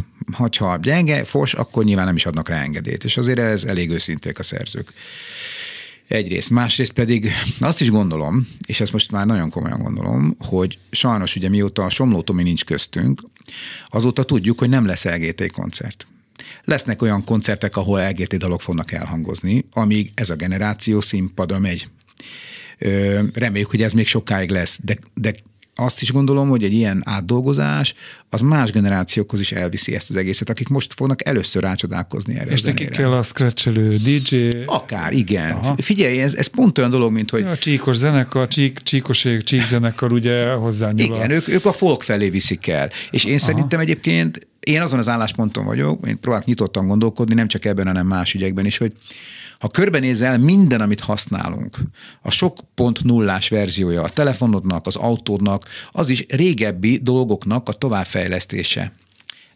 Ha 0.57 0.77
gyenge, 0.81 1.23
fos, 1.23 1.53
akkor 1.53 1.83
nyilván 1.83 2.05
nem 2.05 2.15
is 2.15 2.25
adnak 2.25 2.49
rá 2.49 2.61
engedélyt, 2.61 3.03
és 3.03 3.17
azért 3.17 3.39
ez 3.39 3.63
elég 3.63 3.89
őszinték 3.89 4.39
a 4.39 4.43
szerzők. 4.43 4.93
Egyrészt. 6.07 6.49
Másrészt 6.49 6.91
pedig 6.91 7.31
azt 7.59 7.81
is 7.81 7.89
gondolom, 7.89 8.47
és 8.65 8.79
ezt 8.79 8.91
most 8.91 9.11
már 9.11 9.25
nagyon 9.25 9.49
komolyan 9.49 9.79
gondolom, 9.79 10.35
hogy 10.39 10.77
sajnos 10.91 11.35
ugye 11.35 11.49
mióta 11.49 11.83
a 11.83 11.89
Somló 11.89 12.21
Tomi 12.21 12.43
nincs 12.43 12.65
köztünk, 12.65 13.21
azóta 13.87 14.23
tudjuk, 14.23 14.59
hogy 14.59 14.69
nem 14.69 14.85
lesz 14.85 15.05
LGT 15.05 15.51
koncert. 15.51 16.07
Lesznek 16.63 17.01
olyan 17.01 17.23
koncertek, 17.23 17.77
ahol 17.77 18.07
LGT 18.09 18.37
dalok 18.37 18.61
fognak 18.61 18.91
elhangozni, 18.91 19.65
amíg 19.71 20.11
ez 20.15 20.29
a 20.29 20.35
generáció 20.35 21.01
színpadra 21.01 21.59
megy. 21.59 21.87
Reméljük, 23.33 23.69
hogy 23.69 23.81
ez 23.81 23.93
még 23.93 24.07
sokáig 24.07 24.49
lesz, 24.49 24.79
de, 24.83 24.97
de 25.13 25.33
azt 25.79 26.01
is 26.01 26.11
gondolom, 26.11 26.49
hogy 26.49 26.63
egy 26.63 26.73
ilyen 26.73 27.01
átdolgozás 27.05 27.93
az 28.29 28.41
más 28.41 28.71
generációkhoz 28.71 29.39
is 29.39 29.51
elviszi 29.51 29.95
ezt 29.95 30.09
az 30.09 30.15
egészet, 30.15 30.49
akik 30.49 30.67
most 30.67 30.93
fognak 30.93 31.27
először 31.27 31.63
rácsodálkozni 31.63 32.39
erre. 32.39 32.51
És 32.51 32.61
neki 32.61 32.85
kell 32.85 33.11
a 33.11 33.23
scratchelő 33.23 33.97
DJ? 33.97 34.49
Akár, 34.65 35.13
igen. 35.13 35.51
Aha. 35.51 35.75
Figyelj, 35.77 36.21
ez, 36.21 36.33
ez 36.33 36.47
pont 36.47 36.77
olyan 36.77 36.89
dolog, 36.89 37.11
mint 37.11 37.29
hogy... 37.29 37.43
A 37.43 37.57
csíkos 37.57 37.95
zenekar, 37.95 38.47
csík, 38.47 38.79
csíkoség, 38.79 39.43
csík 39.43 39.65
zenekar 39.65 40.13
ugye 40.13 40.51
hozzányúl. 40.51 41.15
Igen, 41.15 41.31
ők, 41.31 41.47
ők 41.47 41.65
a 41.65 41.71
folk 41.71 42.03
felé 42.03 42.29
viszik 42.29 42.67
el. 42.67 42.89
És 43.11 43.23
én 43.23 43.35
Aha. 43.35 43.45
szerintem 43.45 43.79
egyébként 43.79 44.47
én 44.69 44.81
azon 44.81 44.99
az 44.99 45.09
állásponton 45.09 45.65
vagyok, 45.65 46.07
én 46.07 46.19
próbálok 46.19 46.45
nyitottan 46.45 46.87
gondolkodni, 46.87 47.33
nem 47.33 47.47
csak 47.47 47.65
ebben, 47.65 47.87
hanem 47.87 48.07
más 48.07 48.33
ügyekben 48.33 48.65
is, 48.65 48.77
hogy 48.77 48.91
ha 49.59 49.67
körbenézel 49.67 50.37
minden, 50.37 50.81
amit 50.81 50.99
használunk, 50.99 51.77
a 52.21 52.31
sok 52.31 52.57
pont 52.75 53.03
nullás 53.03 53.49
verziója 53.49 54.03
a 54.03 54.09
telefonodnak, 54.09 54.87
az 54.87 54.95
autódnak, 54.95 55.65
az 55.91 56.09
is 56.09 56.25
régebbi 56.29 56.97
dolgoknak 56.97 57.69
a 57.69 57.73
továbbfejlesztése 57.73 58.93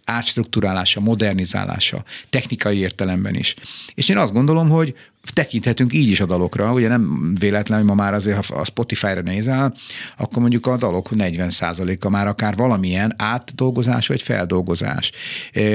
átstruktúrálása, 0.06 1.00
modernizálása, 1.00 2.04
technikai 2.30 2.78
értelemben 2.78 3.36
is. 3.36 3.56
És 3.96 4.10
én 4.10 4.18
azt 4.18 4.34
gondolom, 4.34 4.70
hogy 4.70 4.96
tekinthetünk 5.34 5.94
így 5.94 6.10
is 6.10 6.22
a 6.22 6.26
dalokra, 6.26 6.72
ugye 6.72 6.88
nem 6.88 7.36
véletlen, 7.40 7.78
hogy 7.78 7.88
ma 7.88 7.94
már 7.94 8.14
azért, 8.14 8.46
ha 8.46 8.56
a 8.56 8.66
Spotify-ra 8.66 9.22
nézel, 9.22 9.76
akkor 10.18 10.42
mondjuk 10.42 10.66
a 10.66 10.78
dalok 10.78 11.10
40%-a 11.12 12.10
már 12.10 12.28
akár 12.28 12.56
valamilyen 12.56 13.14
átdolgozás 13.18 14.08
vagy 14.08 14.22
feldolgozás. 14.22 15.12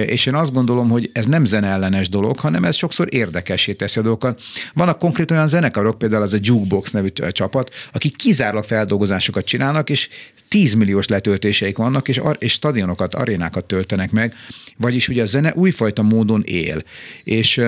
És 0.06 0.26
én 0.26 0.34
azt 0.34 0.52
gondolom, 0.52 0.88
hogy 0.88 1.10
ez 1.12 1.26
nem 1.26 1.44
zeneellenes 1.44 2.08
dolog, 2.08 2.38
hanem 2.38 2.64
ez 2.64 2.76
sokszor 2.76 3.14
érdekessé 3.14 3.72
teszi 3.72 3.98
a 3.98 4.02
dolgokat. 4.02 4.40
Vannak 4.74 4.98
konkrét 4.98 5.30
olyan 5.30 5.48
zenekarok, 5.48 5.98
például 5.98 6.22
az 6.22 6.32
a 6.32 6.38
Jukebox 6.40 6.90
nevű 6.90 7.08
csapat, 7.30 7.74
akik 7.92 8.16
kizárólag 8.16 8.64
feldolgozásokat 8.64 9.44
csinálnak, 9.44 9.90
és 9.90 10.08
10 10.48 10.74
milliós 10.74 11.06
letöltéseik 11.06 11.76
vannak, 11.76 12.08
és, 12.08 12.20
és 12.38 12.52
stadionokat, 12.52 13.14
arénákat 13.14 13.64
töltenek 13.64 14.10
meg, 14.10 14.34
vagyis 14.76 15.08
ugye 15.08 15.22
a 15.22 15.26
zene 15.26 15.52
újfajta 15.54 16.02
módon 16.02 16.42
él. 16.44 16.78
És 17.24 17.60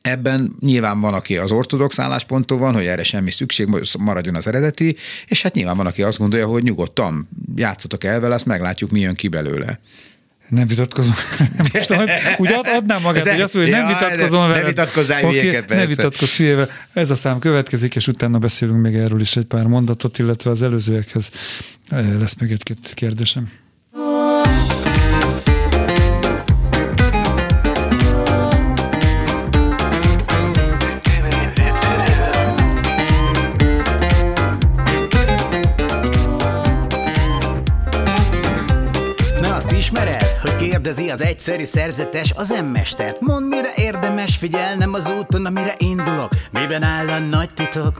Ebben 0.00 0.56
nyilván 0.60 1.00
van, 1.00 1.14
aki 1.14 1.36
az 1.36 1.50
ortodox 1.50 1.98
állásponton 1.98 2.58
van, 2.58 2.74
hogy 2.74 2.86
erre 2.86 3.02
semmi 3.02 3.30
szükség, 3.30 3.68
maradjon 3.98 4.34
az 4.34 4.46
eredeti, 4.46 4.96
és 5.26 5.42
hát 5.42 5.54
nyilván 5.54 5.76
van, 5.76 5.86
aki 5.86 6.02
azt 6.02 6.18
gondolja, 6.18 6.46
hogy 6.46 6.62
nyugodtan 6.62 7.28
játszatok 7.56 8.04
el 8.04 8.20
vele, 8.20 8.34
azt 8.34 8.46
meglátjuk, 8.46 8.90
mi 8.90 9.00
jön 9.00 9.14
ki 9.14 9.28
belőle. 9.28 9.80
Nem 10.48 10.66
vitatkozom. 10.66 11.14
Most 11.72 11.90
úgy 12.38 12.52
ad, 12.52 12.66
adnám 12.66 13.02
magát, 13.02 13.28
hogy 13.28 13.40
azt 13.40 13.54
mondja, 13.54 13.76
hogy 13.76 13.84
nem 13.84 13.98
vitatkozom 13.98 14.40
vele. 14.40 14.60
Ne 14.60 14.66
vitatkozzál 14.66 15.24
okay, 15.24 15.38
hülyéket, 15.38 15.68
Ne 15.68 15.86
vitatkozz 15.86 16.36
hülyével. 16.36 16.68
Ez 16.92 17.10
a 17.10 17.14
szám 17.14 17.38
következik, 17.38 17.96
és 17.96 18.08
utána 18.08 18.38
beszélünk 18.38 18.82
még 18.82 18.94
erről 18.94 19.20
is 19.20 19.36
egy 19.36 19.44
pár 19.44 19.66
mondatot, 19.66 20.18
illetve 20.18 20.50
az 20.50 20.62
előzőekhez 20.62 21.30
eh, 21.88 22.18
lesz 22.18 22.34
még 22.34 22.50
egy-két 22.50 22.92
kérdésem. 22.94 23.50
Kérdezi 40.82 41.10
az 41.10 41.22
egyszeri 41.22 41.64
szerzetes 41.64 42.32
az 42.36 42.52
emmestert. 42.52 43.20
Mond, 43.20 43.48
mire 43.48 43.72
érdemes 43.76 44.36
figyelnem 44.36 44.94
az 44.94 45.10
úton, 45.18 45.46
amire 45.46 45.74
indulok, 45.78 46.28
miben 46.50 46.82
áll 46.82 47.08
a 47.08 47.18
nagy 47.18 47.50
titok. 47.54 47.98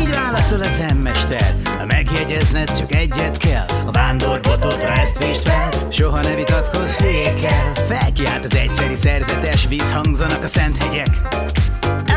Így 0.00 0.10
válaszol 0.10 0.60
az 0.60 0.80
emmester, 0.88 1.54
megjegyezned 1.86 2.76
csak 2.76 2.94
egyet 2.94 3.36
kell, 3.36 3.66
a 3.86 3.90
vándorbototra 3.90 4.92
ezt 4.92 5.18
vést 5.18 5.40
fel, 5.40 5.68
soha 5.88 6.20
ne 6.20 6.34
vitatkozz 6.34 6.92
hülyékkel. 6.92 7.72
Felkiált 7.74 8.44
az 8.44 8.54
egyszeri 8.54 8.96
szerzetes, 8.96 9.66
vízhangzanak 9.68 10.42
a 10.42 10.46
szent 10.46 10.82
hegyek. 10.82 11.20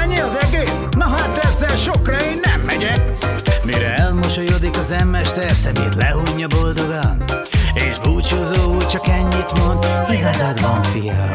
Ennyi 0.03 0.19
az 0.19 0.37
egész? 0.41 0.79
Na 0.97 1.05
hát 1.05 1.37
ezzel 1.37 1.75
sokra 1.75 2.17
én 2.17 2.39
nem 2.43 2.61
megyek. 2.61 3.11
Mire 3.63 3.95
elmosolyodik 3.95 4.77
az 4.77 4.91
emmester, 4.91 5.55
szemét 5.55 5.95
lehunja 5.95 6.47
boldogan. 6.47 7.23
És 7.77 7.99
búcsúzó 7.99 8.77
csak 8.77 9.07
ennyit 9.07 9.59
mond, 9.59 9.85
igazad 10.09 10.61
van, 10.61 10.83
fiam. 10.83 11.31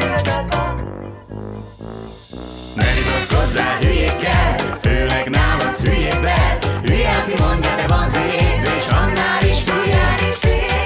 Ne 2.75 2.85
vitatkozzál 2.95 3.77
hülyékkel, 3.81 4.55
főleg 4.81 5.29
nálad 5.29 5.75
hülyékbe. 5.83 6.57
Hülye, 6.83 7.09
aki 7.09 7.33
mondja, 7.43 7.75
de 7.75 7.87
van 7.87 8.13
hülyébb, 8.13 8.67
és 8.77 8.87
annál 8.87 9.43
is 9.43 9.63
hülye. 9.63 10.15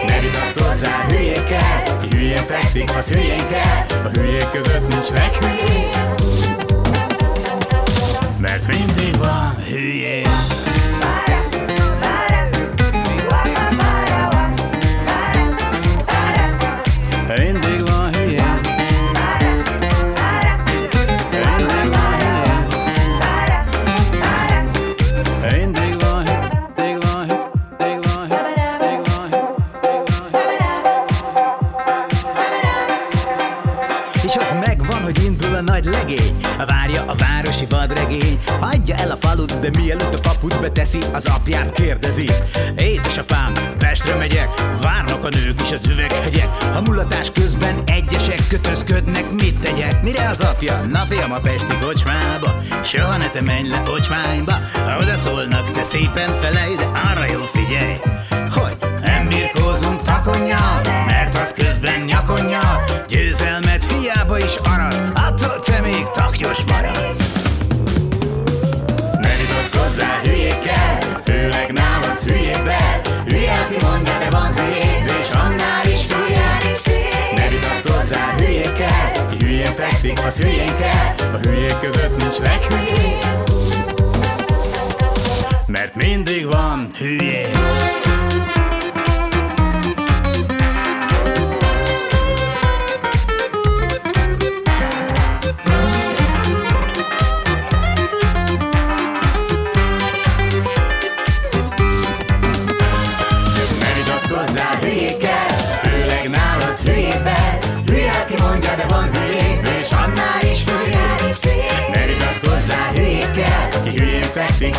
Ne 0.07 0.19
vitatkozzál 0.19 1.05
hülyékkel, 1.07 1.83
ki 2.01 2.07
hülyén 2.15 2.37
fekszik, 2.37 2.95
az 2.97 3.07
hülyén 3.07 3.47
kell. 3.51 4.01
A 4.05 4.09
hülyék 4.09 4.49
között 4.51 4.87
nincs 4.87 5.09
leghülyébb. 5.09 5.95
Mert 8.37 8.67
mindig 8.67 9.17
van 9.17 9.55
hülyék. 39.37 39.71
de 39.71 39.79
mielőtt 39.79 40.13
a 40.13 40.29
kaput 40.29 40.61
beteszi, 40.61 40.99
az 41.13 41.25
apját 41.25 41.71
kérdezi. 41.71 42.29
Édesapám, 42.77 43.53
Pestre 43.77 44.15
megyek, 44.15 44.49
várnak 44.81 45.23
a 45.23 45.29
nők 45.29 45.61
is 45.61 45.71
az 45.71 45.85
üveghegyek. 45.87 46.49
Ha 46.73 46.81
mulatás 46.81 47.31
közben 47.31 47.75
egyesek 47.85 48.47
kötözködnek, 48.47 49.31
mit 49.31 49.59
tegyek? 49.59 50.03
Mire 50.03 50.29
az 50.29 50.39
apja? 50.39 50.81
Na 50.81 50.99
fiam 50.99 51.31
a 51.31 51.39
pesti 51.39 51.77
kocsmába, 51.81 52.55
soha 52.83 53.17
ne 53.17 53.29
te 53.29 53.41
menj 53.41 53.67
le 53.69 53.83
ocsmányba. 53.97 54.53
Ha 54.73 54.97
oda 54.97 55.15
szólnak, 55.15 55.71
te 55.71 55.83
szépen 55.83 56.37
felej, 56.37 56.75
de 56.75 56.85
arra 56.85 57.25
jó 57.31 57.41
figyelj, 57.43 57.95
hogy 58.51 58.77
nem 59.01 59.29
birkózunk 59.29 60.01
takonnyal, 60.01 60.81
mert 61.05 61.41
az 61.41 61.51
közben 61.51 62.01
nyakonnyal. 62.01 62.83
Győzelmet 63.07 63.91
hiába 63.91 64.37
is 64.37 64.55
arat, 64.63 65.03
attól 65.13 65.59
te 65.59 65.81
még 65.81 66.05
taknyos 66.13 66.63
maradsz. 66.67 67.36
Aki 73.67 73.85
mondja, 73.85 74.17
de 74.17 74.29
van 74.29 74.53
hülyébb, 74.53 75.11
és 75.21 75.29
annál 75.29 75.85
is 75.85 76.07
hülye. 76.07 76.57
Ne 77.35 77.47
vitatkozzál 77.49 78.35
hülyékkel, 78.37 79.11
ki 79.29 79.45
hülyén 79.45 79.65
fekszik, 79.65 80.19
az 80.25 80.37
hülyén 80.37 80.77
kell, 80.79 81.29
a 81.33 81.37
hülyék 81.37 81.79
között 81.81 82.17
nincs 82.17 82.37
leghülyébb. 82.37 83.49
Mert 85.65 85.95
mindig 85.95 86.45
van 86.45 86.91
hülyék. 86.97 87.55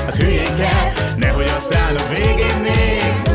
Az 0.09 0.17
hülyén 0.17 0.57
kell, 0.57 1.15
nehogy 1.17 1.49
aztán 1.57 1.97
a 1.97 2.09
végén 2.09 2.61
még 2.63 3.28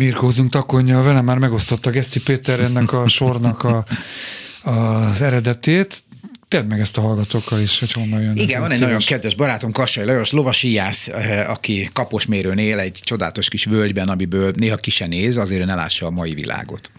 birkózunk 0.00 0.50
takonja, 0.50 1.02
velem 1.02 1.24
már 1.24 1.38
megosztotta 1.38 1.90
Geszti 1.90 2.20
Péter 2.22 2.60
ennek 2.60 2.92
a 2.92 3.08
sornak 3.08 3.62
a, 3.62 3.84
az 4.62 5.22
eredetét. 5.22 6.02
Tedd 6.50 6.66
meg 6.66 6.80
ezt 6.80 6.98
a 6.98 7.00
hallgatókkal 7.00 7.60
is, 7.60 7.78
hogy 7.78 7.92
honnan 7.92 8.22
jön. 8.22 8.36
Igen, 8.36 8.60
van 8.60 8.72
egy 8.72 8.80
nagyon 8.80 8.98
kedves 8.98 9.34
barátom, 9.34 9.72
Kassai 9.72 10.04
Lajos, 10.04 10.32
lovasíjász, 10.32 11.08
eh, 11.08 11.50
aki 11.50 11.88
Kaposmérőn 11.92 12.58
él 12.58 12.78
egy 12.78 12.98
csodálatos 13.02 13.48
kis 13.48 13.64
völgyben, 13.64 14.08
amiből 14.08 14.52
néha 14.56 14.76
ki 14.76 14.90
se 14.90 15.06
néz, 15.06 15.36
azért 15.36 15.66
ne 15.66 15.74
lássa 15.74 16.06
a 16.06 16.10
mai 16.10 16.34
világot. 16.34 16.90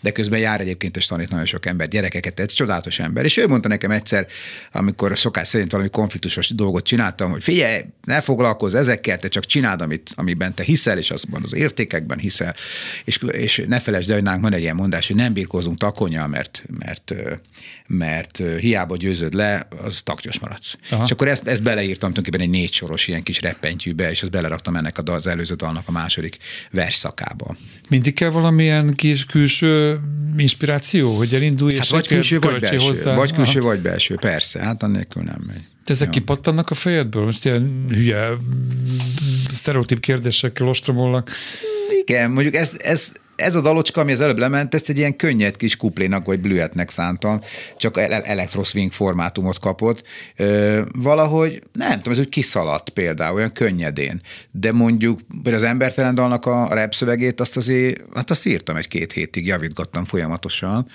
De 0.00 0.12
közben 0.12 0.38
jár 0.38 0.60
egyébként, 0.60 0.96
és 0.96 1.06
tanít 1.06 1.30
nagyon 1.30 1.44
sok 1.44 1.66
ember, 1.66 1.88
gyerekeket, 1.88 2.40
ez 2.40 2.52
csodálatos 2.52 2.98
ember. 2.98 3.24
És 3.24 3.36
ő 3.36 3.46
mondta 3.46 3.68
nekem 3.68 3.90
egyszer, 3.90 4.26
amikor 4.72 5.18
szokás 5.18 5.48
szerint 5.48 5.72
valami 5.72 5.90
konfliktusos 5.90 6.48
dolgot 6.48 6.84
csináltam, 6.84 7.30
hogy 7.30 7.42
figyelj, 7.42 7.82
ne 8.04 8.20
foglalkozz 8.20 8.74
ezekkel, 8.74 9.18
te 9.18 9.28
csak 9.28 9.46
csináld, 9.46 9.80
amit, 9.80 10.10
amiben 10.14 10.54
te 10.54 10.62
hiszel, 10.62 10.98
és 10.98 11.10
azban 11.10 11.42
az 11.44 11.54
értékekben 11.54 12.18
hiszel, 12.18 12.54
és, 13.04 13.18
és 13.32 13.62
ne 13.66 13.80
felejtsd 13.80 14.08
el, 14.10 14.16
hogy 14.16 14.24
nálunk 14.24 14.42
van 14.42 14.52
egy 14.52 14.60
ilyen 14.60 14.76
mondás, 14.76 15.06
hogy 15.06 15.16
nem 15.16 15.32
birkózunk 15.32 15.78
takonya, 15.78 16.26
mert, 16.26 16.64
mert, 16.78 17.14
mert 17.86 18.42
hiába 18.60 18.91
győzöd 18.96 19.34
le, 19.34 19.68
az 19.84 20.00
taktyos 20.04 20.38
maradsz. 20.38 20.76
Aha. 20.90 21.02
És 21.04 21.10
akkor 21.10 21.28
ezt, 21.28 21.46
ezt 21.46 21.62
beleírtam 21.62 22.12
tulajdonképpen 22.12 22.40
egy 22.40 22.60
négy 22.60 22.72
soros 22.72 23.08
ilyen 23.08 23.22
kis 23.22 23.40
reppentyűbe, 23.40 24.10
és 24.10 24.22
azt 24.22 24.30
beleraktam 24.30 24.76
ennek 24.76 24.98
az 25.04 25.26
előző 25.26 25.54
dalnak 25.54 25.88
a 25.88 25.92
második 25.92 26.36
verszakába. 26.70 27.56
Mindig 27.88 28.14
kell 28.14 28.30
valamilyen 28.30 28.92
kis 28.92 29.24
külső 29.24 30.00
inspiráció, 30.36 31.16
hogy 31.16 31.34
elindulj, 31.34 31.74
hát 31.74 31.84
és 31.84 31.90
vagy 31.90 32.06
külső, 32.06 32.38
vagy 32.38 32.60
belső, 32.60 32.76
hozzá. 32.76 33.14
Vagy 33.14 33.32
külső, 33.32 33.58
Aha. 33.58 33.68
vagy 33.68 33.80
belső, 33.80 34.14
persze, 34.14 34.60
hát 34.60 34.82
annélkül 34.82 35.22
nem 35.22 35.44
megy. 35.46 35.62
Te 35.84 35.92
ezek 35.92 36.06
ja. 36.06 36.12
kipattannak 36.12 36.70
a 36.70 36.74
fejedből? 36.74 37.24
Most 37.24 37.44
ilyen 37.44 37.86
hülye, 37.88 38.28
sztereotíp 39.52 40.00
kérdésekkel 40.00 40.68
ostromolnak. 40.68 41.30
Igen, 42.00 42.30
mondjuk 42.30 42.54
ez, 42.54 42.72
ez 42.78 43.12
ez 43.36 43.54
a 43.54 43.60
dalocska, 43.60 44.00
ami 44.00 44.12
az 44.12 44.20
előbb 44.20 44.38
lement, 44.38 44.74
ezt 44.74 44.88
egy 44.88 44.98
ilyen 44.98 45.16
könnyed 45.16 45.56
kis 45.56 45.76
kuplénak 45.76 46.26
vagy 46.26 46.40
blüetnek 46.40 46.90
szántam, 46.90 47.40
csak 47.76 47.98
elektroswing 47.98 48.92
formátumot 48.92 49.58
kapott. 49.58 50.02
Ö, 50.36 50.82
valahogy, 50.92 51.62
nem 51.72 51.96
tudom, 51.96 52.12
ez 52.12 52.18
úgy 52.18 52.28
kiszaladt 52.28 52.90
például, 52.90 53.34
olyan 53.34 53.52
könnyedén. 53.52 54.20
De 54.50 54.72
mondjuk 54.72 55.20
az 55.44 55.62
embertelen 55.62 56.14
dalnak 56.14 56.46
a 56.46 56.68
rap 56.70 56.94
szövegét, 56.94 57.40
azt 57.40 57.56
azért, 57.56 58.00
hát 58.14 58.30
azt 58.30 58.46
írtam 58.46 58.76
egy-két 58.76 59.12
hétig, 59.12 59.46
javítgattam 59.46 60.04
folyamatosan 60.04 60.86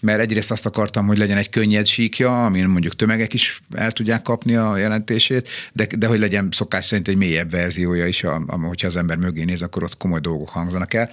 mert 0.00 0.20
egyrészt 0.20 0.50
azt 0.50 0.66
akartam, 0.66 1.06
hogy 1.06 1.18
legyen 1.18 1.36
egy 1.36 1.50
könnyed 1.50 1.86
síkja, 1.86 2.44
amin 2.44 2.66
mondjuk 2.66 2.96
tömegek 2.96 3.32
is 3.32 3.62
el 3.74 3.92
tudják 3.92 4.22
kapni 4.22 4.54
a 4.54 4.76
jelentését, 4.76 5.48
de, 5.72 5.86
de 5.98 6.06
hogy 6.06 6.18
legyen 6.18 6.48
szokás 6.52 6.84
szerint 6.84 7.08
egy 7.08 7.16
mélyebb 7.16 7.50
verziója 7.50 8.06
is, 8.06 8.24
a, 8.24 8.42
a, 8.46 8.56
hogyha 8.56 8.86
az 8.86 8.96
ember 8.96 9.16
mögé 9.16 9.44
néz, 9.44 9.62
akkor 9.62 9.82
ott 9.82 9.96
komoly 9.96 10.20
dolgok 10.20 10.48
hangzanak 10.48 10.94
el. 10.94 11.10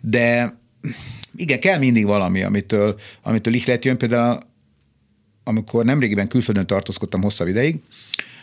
De 0.00 0.58
igen, 1.36 1.60
kell 1.60 1.78
mindig 1.78 2.04
valami, 2.04 2.42
amitől, 2.42 3.00
amitől 3.22 3.54
ihlet 3.54 3.84
jön. 3.84 3.98
Például 3.98 4.40
amikor 5.44 5.84
nemrégiben 5.84 6.28
külföldön 6.28 6.66
tartózkodtam 6.66 7.22
hosszabb 7.22 7.48
ideig, 7.48 7.80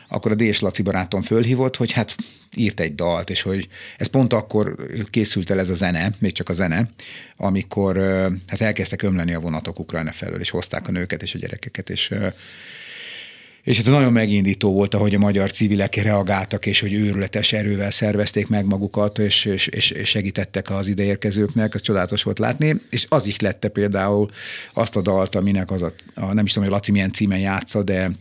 akkor 0.08 0.32
a 0.32 0.36
D.S. 0.36 0.60
Laci 0.60 0.82
barátom 0.82 1.22
fölhívott, 1.22 1.76
hogy 1.76 1.92
hát 1.92 2.16
írt 2.56 2.80
egy 2.80 2.96
dalt, 2.96 3.30
és 3.30 3.42
hogy 3.42 3.68
ez 3.98 4.08
pont 4.08 4.34
akkor 4.34 4.76
készült 5.10 5.50
el 5.50 5.60
ez 5.60 5.70
a 5.70 5.74
zene, 5.74 6.12
még 6.20 6.32
csak 6.32 6.50
a 6.50 6.54
zene, 6.54 6.90
amikor 7.38 7.98
hát 8.48 8.62
elkezdtek 8.62 9.02
ömleni 9.02 9.34
a 9.34 9.40
vonatok 9.40 9.80
Ukrajna 9.80 10.12
felől, 10.12 10.40
és 10.40 10.50
hozták 10.50 10.88
a 10.88 10.92
nőket 10.92 11.22
és 11.22 11.36
a 11.36 11.38
gyerekeket, 11.38 11.90
és 11.90 12.12
és 13.64 13.78
hát 13.78 13.86
nagyon 13.86 14.12
megindító 14.12 14.74
volt, 14.74 14.94
ahogy 14.94 15.16
a 15.16 15.20
magyar 15.20 15.52
civilek 15.52 15.96
reagáltak, 15.96 16.66
és 16.66 16.80
hogy 16.80 16.94
őrületes 16.94 17.54
erővel 17.54 17.92
szervezték 17.92 18.48
meg 18.48 18.66
magukat, 18.66 19.20
és, 19.20 19.46
és, 19.46 19.68
és 19.68 19.94
segítettek 20.04 20.70
az 20.70 20.88
ideérkezőknek, 20.88 21.76
ez 21.76 21.82
csodálatos 21.82 22.24
volt 22.24 22.40
látni, 22.40 22.76
és 22.90 23.06
az 23.10 23.26
is 23.28 23.40
lette 23.40 23.68
például 23.68 24.30
azt 24.74 24.96
a 24.96 25.02
dalt, 25.02 25.36
aminek 25.36 25.72
az 25.72 25.82
a, 25.82 25.94
a 26.14 26.34
nem 26.34 26.46
is 26.46 26.52
tudom, 26.52 26.68
hogy 26.68 26.78
Laci 26.78 26.92
milyen 26.92 27.12
címen 27.12 27.40
játsza, 27.40 27.84
de 27.84 28.12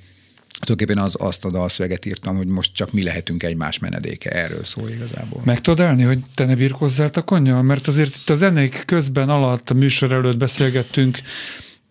tulajdonképpen 0.64 1.04
az, 1.04 1.16
azt 1.18 1.44
a 1.44 1.50
dalszöveget 1.50 2.06
írtam, 2.06 2.36
hogy 2.36 2.46
most 2.46 2.74
csak 2.74 2.92
mi 2.92 3.02
lehetünk 3.02 3.42
egymás 3.42 3.78
menedéke. 3.78 4.30
Erről 4.30 4.64
szól 4.64 4.88
igazából. 4.88 5.40
Meg 5.44 5.60
tudod 5.60 5.80
elni, 5.80 6.02
hogy 6.02 6.18
te 6.34 6.44
ne 6.44 6.54
birkozzál 6.54 7.10
a 7.12 7.22
konnyal? 7.22 7.62
Mert 7.62 7.86
azért 7.86 8.16
itt 8.16 8.30
a 8.30 8.34
zenék 8.34 8.82
közben 8.86 9.28
alatt, 9.28 9.70
a 9.70 9.74
műsor 9.74 10.12
előtt 10.12 10.36
beszélgettünk, 10.36 11.18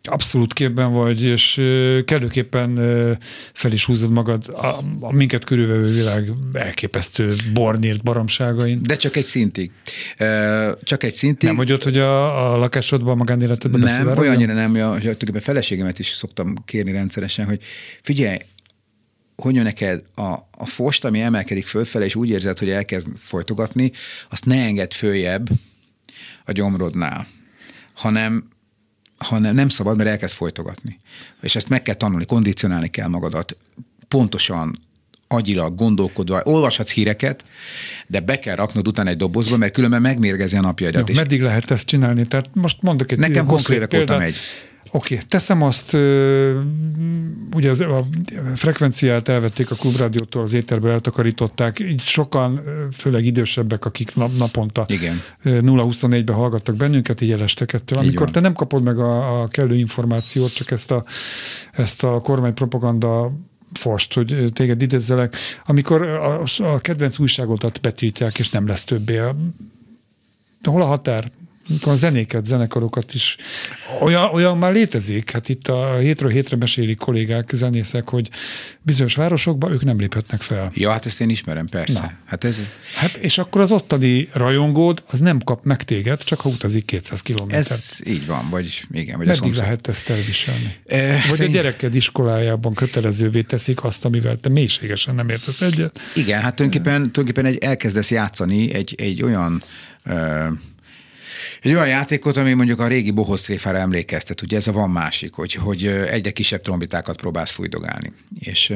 abszolút 0.03 0.53
képben 0.53 0.91
vagy, 0.91 1.23
és 1.23 1.53
kellőképpen 2.05 2.75
fel 3.53 3.71
is 3.71 3.85
húzod 3.85 4.11
magad 4.11 4.47
a, 4.47 4.83
a 4.99 5.11
minket 5.11 5.45
körülvevő 5.45 5.93
világ 5.93 6.31
elképesztő 6.53 7.35
bornírt 7.53 8.03
baromságain. 8.03 8.79
De 8.83 8.95
csak 8.95 9.15
egy 9.15 9.23
szintig. 9.23 9.71
Csak 10.83 11.03
egy 11.03 11.13
szintig. 11.13 11.47
Nem 11.47 11.57
hogy 11.57 11.71
ott, 11.71 11.83
hogy 11.83 11.97
a, 11.97 12.53
a 12.53 12.57
lakásodban, 12.57 13.11
a 13.11 13.15
magánéletedben 13.15 13.81
Nem, 13.81 14.17
olyannyira 14.17 14.53
nem, 14.53 14.73
hogy 14.73 15.17
a 15.33 15.39
feleségemet 15.39 15.99
is 15.99 16.07
szoktam 16.07 16.55
kérni 16.65 16.91
rendszeresen, 16.91 17.45
hogy 17.45 17.63
figyelj, 18.01 18.37
hogy 19.41 19.55
jön 19.55 19.63
neked 19.63 20.03
a, 20.15 20.21
a 20.57 20.65
fost, 20.65 21.05
ami 21.05 21.21
emelkedik 21.21 21.67
fölfele, 21.67 22.05
és 22.05 22.15
úgy 22.15 22.29
érzed, 22.29 22.59
hogy 22.59 22.69
elkezd 22.69 23.07
folytogatni, 23.15 23.91
azt 24.29 24.45
ne 24.45 24.63
engedd 24.63 24.91
följebb 24.93 25.49
a 26.45 26.51
gyomrodnál, 26.51 27.27
hanem 27.93 28.49
hanem 29.17 29.55
nem 29.55 29.69
szabad, 29.69 29.97
mert 29.97 30.09
elkezd 30.09 30.35
folytogatni. 30.35 30.99
És 31.41 31.55
ezt 31.55 31.69
meg 31.69 31.81
kell 31.81 31.95
tanulni, 31.95 32.25
kondicionálni 32.25 32.87
kell 32.87 33.07
magadat. 33.07 33.57
Pontosan 34.07 34.79
agyilag 35.27 35.75
gondolkodva, 35.75 36.41
olvashatsz 36.43 36.91
híreket, 36.91 37.43
de 38.07 38.19
be 38.19 38.39
kell 38.39 38.55
raknod 38.55 38.87
utána 38.87 39.09
egy 39.09 39.17
dobozba, 39.17 39.57
mert 39.57 39.73
különben 39.73 40.01
megmérgezi 40.01 40.57
a 40.57 40.61
napjaidat. 40.61 41.09
Jó, 41.09 41.15
meddig 41.15 41.41
lehet 41.41 41.71
ezt 41.71 41.85
csinálni? 41.85 42.25
Tehát 42.25 42.49
most 42.53 42.81
mondok 42.81 43.11
egy 43.11 43.17
Nekem 43.17 43.47
évek 43.69 43.93
óta 43.93 44.17
megy. 44.17 44.35
Oké, 44.93 45.13
okay. 45.13 45.27
teszem 45.27 45.61
azt, 45.61 45.93
ugye 47.53 47.69
az, 47.69 47.79
a 47.79 48.07
frekvenciát 48.55 49.27
elvették 49.27 49.71
a 49.71 49.75
klubrádiótól, 49.75 50.41
az 50.43 50.53
éterből 50.53 50.91
eltakarították, 50.91 51.79
így 51.79 52.01
sokan, 52.01 52.59
főleg 52.91 53.25
idősebbek, 53.25 53.85
akik 53.85 54.15
nap, 54.15 54.37
naponta 54.37 54.85
Igen. 54.87 55.21
0-24-ben 55.43 56.35
hallgattak 56.35 56.75
bennünket, 56.75 57.21
így 57.21 57.29
jelestek 57.29 57.73
ettől. 57.73 57.99
Amikor 57.99 58.31
te 58.31 58.39
nem 58.39 58.53
kapod 58.53 58.83
meg 58.83 58.99
a, 58.99 59.41
a 59.41 59.47
kellő 59.47 59.75
információt, 59.75 60.53
csak 60.53 60.71
ezt 60.71 60.91
a, 60.91 61.03
ezt 61.71 62.03
a 62.03 62.19
kormánypropaganda 62.19 63.31
fost, 63.73 64.13
hogy 64.13 64.45
téged 64.53 64.81
idézzelek, 64.81 65.35
amikor 65.65 66.01
a, 66.01 66.43
a 66.57 66.79
kedvenc 66.79 67.19
újságodat 67.19 67.81
betiltják, 67.81 68.39
és 68.39 68.49
nem 68.49 68.67
lesz 68.67 68.83
többé. 68.83 69.19
Hol 70.63 70.81
a 70.81 70.85
határ? 70.85 71.31
A 71.81 71.95
zenéket, 71.95 72.45
zenekarokat 72.45 73.13
is. 73.13 73.37
Olyan, 73.99 74.29
olyan 74.33 74.57
már 74.57 74.71
létezik, 74.71 75.31
hát 75.31 75.49
itt 75.49 75.67
a 75.67 75.97
hétről 75.97 76.31
hétre 76.31 76.57
mesélik 76.57 76.97
kollégák, 76.97 77.49
zenészek, 77.53 78.09
hogy 78.09 78.29
bizonyos 78.81 79.15
városokban 79.15 79.71
ők 79.71 79.83
nem 79.83 79.99
léphetnek 79.99 80.41
fel. 80.41 80.71
Ja, 80.73 80.91
hát 80.91 81.05
ezt 81.05 81.21
én 81.21 81.29
ismerem, 81.29 81.67
persze. 81.67 81.99
Na. 81.99 82.11
Hát, 82.25 82.43
ez... 82.43 82.57
hát 82.95 83.15
és 83.15 83.37
akkor 83.37 83.61
az 83.61 83.71
ottani 83.71 84.29
rajongód, 84.33 85.03
az 85.07 85.19
nem 85.19 85.39
kap 85.39 85.63
meg 85.63 85.83
téged, 85.83 86.23
csak 86.23 86.41
ha 86.41 86.49
utazik 86.49 86.85
200 86.85 87.21
kilométert. 87.21 87.71
Ez 87.71 87.99
így 88.03 88.25
van, 88.25 88.49
vagy 88.49 88.83
igen. 88.91 89.17
Vagy 89.17 89.27
Meddig 89.27 89.53
lehet 89.53 89.87
ezt 89.87 90.09
elviselni? 90.09 90.75
E, 90.85 91.11
vagy 91.11 91.21
szerint... 91.21 91.55
a 91.55 91.57
gyereked 91.57 91.95
iskolájában 91.95 92.73
kötelezővé 92.73 93.41
teszik 93.41 93.83
azt, 93.83 94.05
amivel 94.05 94.35
te 94.35 94.49
mélységesen 94.49 95.15
nem 95.15 95.29
értesz 95.29 95.61
egyet? 95.61 95.99
Igen, 96.15 96.41
hát 96.41 96.55
tulajdonképpen, 96.55 97.11
tulajdonképpen 97.11 97.45
egy, 97.45 97.57
elkezdesz 97.57 98.11
játszani 98.11 98.73
egy, 98.73 98.95
egy 98.97 99.23
olyan 99.23 99.63
egy 101.61 101.73
olyan 101.73 101.87
játékot, 101.87 102.37
ami 102.37 102.53
mondjuk 102.53 102.79
a 102.79 102.87
régi 102.87 103.11
bohosztréfára 103.11 103.77
emlékeztet, 103.77 104.41
ugye 104.41 104.57
ez 104.57 104.67
a 104.67 104.71
van 104.71 104.89
másik, 104.89 105.33
hogy, 105.33 105.53
hogy 105.53 105.85
egyre 105.85 106.31
kisebb 106.31 106.61
trombitákat 106.61 107.17
próbálsz 107.17 107.51
fújdogálni. 107.51 108.11
És 108.39 108.73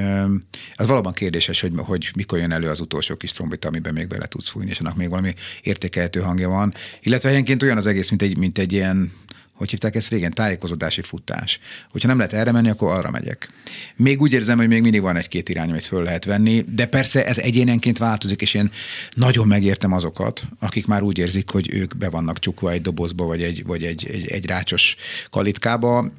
az 0.75 0.87
valóban 0.87 1.13
kérdéses, 1.13 1.61
hogy, 1.61 1.71
hogy 1.75 2.09
mikor 2.15 2.39
jön 2.39 2.51
elő 2.51 2.69
az 2.69 2.79
utolsó 2.79 3.15
kis 3.15 3.31
trombita, 3.31 3.67
amiben 3.67 3.93
még 3.93 4.07
bele 4.07 4.25
tudsz 4.25 4.49
fújni, 4.49 4.69
és 4.69 4.79
annak 4.79 4.95
még 4.95 5.09
valami 5.09 5.33
értékelhető 5.61 6.19
hangja 6.19 6.49
van. 6.49 6.73
Illetve 7.01 7.27
helyenként 7.27 7.63
olyan 7.63 7.77
az 7.77 7.87
egész, 7.87 8.09
mint 8.09 8.21
egy, 8.21 8.37
mint 8.37 8.57
egy 8.57 8.73
ilyen 8.73 9.11
hogy 9.55 9.69
hívták 9.69 9.95
ezt 9.95 10.09
régen, 10.09 10.33
tájékozódási 10.33 11.01
futás. 11.01 11.59
Hogyha 11.91 12.07
nem 12.07 12.17
lehet 12.17 12.33
erre 12.33 12.51
menni, 12.51 12.69
akkor 12.69 12.91
arra 12.91 13.11
megyek. 13.11 13.49
Még 13.95 14.21
úgy 14.21 14.33
érzem, 14.33 14.57
hogy 14.57 14.67
még 14.67 14.81
mindig 14.81 15.01
van 15.01 15.15
egy-két 15.15 15.49
irány, 15.49 15.69
amit 15.69 15.85
föl 15.85 16.03
lehet 16.03 16.25
venni, 16.25 16.65
de 16.75 16.85
persze 16.85 17.25
ez 17.25 17.37
egyénenként 17.37 17.97
változik, 17.97 18.41
és 18.41 18.53
én 18.53 18.71
nagyon 19.13 19.47
megértem 19.47 19.93
azokat, 19.93 20.43
akik 20.59 20.87
már 20.87 21.01
úgy 21.01 21.17
érzik, 21.17 21.49
hogy 21.49 21.73
ők 21.73 21.97
be 21.97 22.09
vannak 22.09 22.39
csukva 22.39 22.71
egy 22.71 22.81
dobozba, 22.81 23.25
vagy 23.25 23.41
egy, 23.41 23.65
vagy 23.65 23.83
egy, 23.83 24.07
egy, 24.11 24.27
egy 24.27 24.45
rácsos 24.45 24.95
kalitkába. 25.29 26.11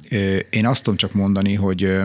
Én 0.49 0.65
azt 0.65 0.83
tudom 0.83 0.97
csak 0.97 1.13
mondani, 1.13 1.53
hogy 1.53 1.99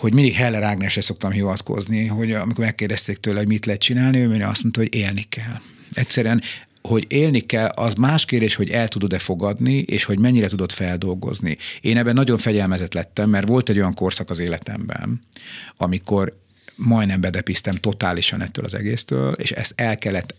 hogy 0.00 0.14
mindig 0.14 0.34
Heller 0.34 0.62
Ágnesre 0.62 1.00
szoktam 1.00 1.30
hivatkozni, 1.30 2.06
hogy 2.06 2.32
amikor 2.32 2.64
megkérdezték 2.64 3.16
tőle, 3.16 3.38
hogy 3.38 3.48
mit 3.48 3.66
lehet 3.66 3.80
csinálni, 3.80 4.18
ő 4.18 4.44
azt 4.44 4.62
mondta, 4.62 4.80
hogy 4.80 4.94
élni 4.94 5.26
kell. 5.28 5.60
Egyszerűen 5.92 6.42
hogy 6.82 7.06
élni 7.08 7.40
kell, 7.40 7.66
az 7.66 7.94
más 7.94 8.24
kérdés, 8.24 8.54
hogy 8.54 8.70
el 8.70 8.88
tudod-e 8.88 9.18
fogadni, 9.18 9.78
és 9.78 10.04
hogy 10.04 10.18
mennyire 10.18 10.48
tudod 10.48 10.72
feldolgozni. 10.72 11.56
Én 11.80 11.96
ebben 11.96 12.14
nagyon 12.14 12.38
fegyelmezett 12.38 12.94
lettem, 12.94 13.30
mert 13.30 13.48
volt 13.48 13.68
egy 13.68 13.76
olyan 13.76 13.94
korszak 13.94 14.30
az 14.30 14.38
életemben, 14.38 15.20
amikor 15.76 16.38
majdnem 16.76 17.20
bedepiztem 17.20 17.74
totálisan 17.74 18.42
ettől 18.42 18.64
az 18.64 18.74
egésztől, 18.74 19.32
és 19.32 19.50
ezt 19.50 19.72
el 19.76 19.98
kellett 19.98 20.34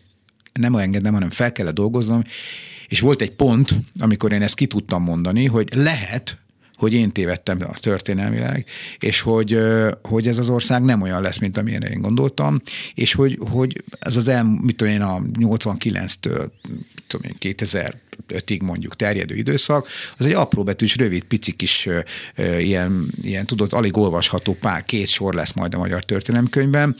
nem 0.54 0.75
engednem, 0.75 1.13
hanem 1.13 1.30
fel 1.30 1.51
kellett 1.51 1.73
dolgoznom, 1.73 2.23
és 2.88 2.99
volt 2.99 3.21
egy 3.21 3.32
pont, 3.32 3.75
amikor 3.99 4.32
én 4.32 4.41
ezt 4.41 4.56
ki 4.56 4.67
tudtam 4.67 5.04
mondani, 5.04 5.45
hogy 5.45 5.69
lehet, 5.73 6.38
hogy 6.82 6.94
én 6.94 7.12
tévedtem 7.12 7.58
a 7.62 7.80
történelmileg, 7.80 8.65
és 9.00 9.22
hogy, 9.22 9.58
hogy 10.02 10.28
ez 10.28 10.38
az 10.38 10.50
ország 10.50 10.84
nem 10.84 11.02
olyan 11.02 11.22
lesz, 11.22 11.38
mint 11.38 11.58
amilyen 11.58 11.82
én 11.82 12.02
gondoltam, 12.02 12.62
és 12.94 13.13
hogy, 13.13 13.38
hogy 13.52 13.84
ez 14.00 14.15
az 14.15 14.28
el, 14.28 14.44
mit 14.44 14.76
tudom 14.76 14.94
én, 14.94 15.02
a 15.02 15.22
89-től 15.39 16.50
tudom 17.08 17.32
én, 17.39 17.56
2005-ig 17.56 18.63
mondjuk 18.63 18.96
terjedő 18.96 19.36
időszak, 19.36 19.88
az 20.17 20.26
egy 20.26 20.34
apró 20.34 20.63
betűs, 20.63 20.96
rövid, 20.96 21.24
pici 21.24 21.52
kis 21.52 21.89
ilyen, 22.60 23.08
ilyen 23.22 23.46
tudod, 23.46 23.74
alig 23.74 23.98
olvasható 23.98 24.54
pár, 24.54 24.86
két 24.86 25.08
sor 25.08 25.34
lesz 25.34 25.54
majd 25.54 25.74
a 25.74 25.78
magyar 25.78 26.04
történelemkönyvben, 26.04 26.96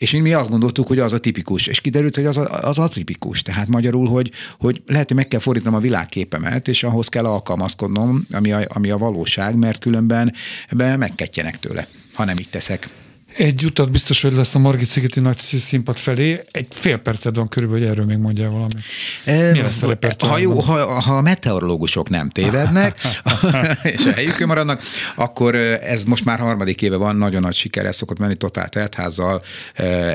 és 0.00 0.10
mi 0.10 0.32
azt 0.32 0.50
gondoltuk, 0.50 0.86
hogy 0.86 0.98
az 0.98 1.12
a 1.12 1.18
tipikus, 1.18 1.66
és 1.66 1.80
kiderült, 1.80 2.14
hogy 2.14 2.26
az 2.26 2.36
a, 2.36 2.68
az 2.68 2.78
a 2.78 2.88
tipikus. 2.88 3.42
Tehát 3.42 3.68
magyarul, 3.68 4.08
hogy, 4.08 4.30
hogy 4.58 4.82
lehet, 4.86 5.08
hogy 5.08 5.16
meg 5.16 5.28
kell 5.28 5.40
fordítanom 5.40 5.78
a 5.78 5.82
világképemet, 5.82 6.68
és 6.68 6.82
ahhoz 6.82 7.08
kell 7.08 7.24
alkalmazkodnom, 7.24 8.26
ami 8.30 8.52
a, 8.52 8.60
ami 8.68 8.90
a 8.90 8.98
valóság, 8.98 9.56
mert 9.56 9.78
különben 9.78 10.32
ebben 10.68 10.98
megketjenek 10.98 11.58
tőle, 11.58 11.88
ha 12.12 12.24
nem 12.24 12.38
így 12.38 12.48
teszek. 12.50 12.88
Egy 13.36 13.64
utat 13.64 13.90
biztos, 13.90 14.22
hogy 14.22 14.32
lesz 14.32 14.54
a 14.54 14.58
Margit 14.58 14.88
szigeti 14.88 15.20
nagy 15.20 15.38
színpad 15.38 15.96
felé. 15.96 16.44
Egy 16.50 16.66
fél 16.70 16.96
percet 16.96 17.36
van 17.36 17.48
körülbelül, 17.48 17.84
hogy 17.84 17.92
erről 17.92 18.06
még 18.06 18.16
mondjál 18.16 18.50
valamit. 18.50 19.52
Mi 19.52 19.60
lesz 19.60 19.82
a 19.82 19.96
ha, 20.18 20.38
jó, 20.38 20.60
ha, 20.60 21.00
ha 21.00 21.16
a 21.16 21.20
meteorológusok 21.20 22.08
nem 22.08 22.30
tévednek, 22.30 23.00
és 23.82 24.06
a 24.06 24.12
helyükön 24.12 24.46
maradnak, 24.46 24.82
akkor 25.14 25.54
ez 25.54 26.04
most 26.04 26.24
már 26.24 26.38
harmadik 26.38 26.82
éve 26.82 26.96
van, 26.96 27.16
nagyon 27.16 27.40
nagy 27.40 27.54
sikerrel 27.54 27.92
szokott 27.92 28.18
menni, 28.18 28.34
totál 28.34 28.68
teltházzal, 28.68 29.42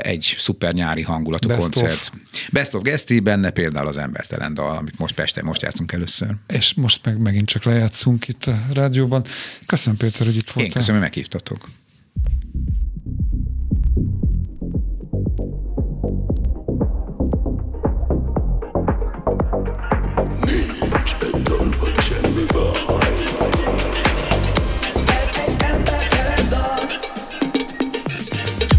egy 0.00 0.34
szuper 0.38 0.72
nyári 0.72 1.02
hangulatú 1.02 1.48
Best 1.48 1.60
koncert. 1.60 1.92
Of. 1.92 2.10
Best 2.50 2.74
of 2.74 2.82
Gesti, 2.82 3.20
benne 3.20 3.50
például 3.50 3.86
az 3.86 3.96
embertelen 3.96 4.54
dal, 4.54 4.76
amit 4.76 4.98
most 4.98 5.14
Pesten 5.14 5.44
most 5.44 5.62
játszunk 5.62 5.92
először. 5.92 6.28
És 6.46 6.74
most 6.74 7.00
meg 7.04 7.18
megint 7.18 7.46
csak 7.46 7.64
lejátszunk 7.64 8.28
itt 8.28 8.44
a 8.44 8.58
rádióban. 8.72 9.24
Köszönöm 9.66 9.98
Péter, 9.98 10.26
hogy 10.26 10.36
itt 10.36 10.50
voltál. 10.50 10.64
Én 10.64 10.70
köszönöm, 10.70 11.00
hogy 11.00 11.10
meghívtatok. 11.10 11.68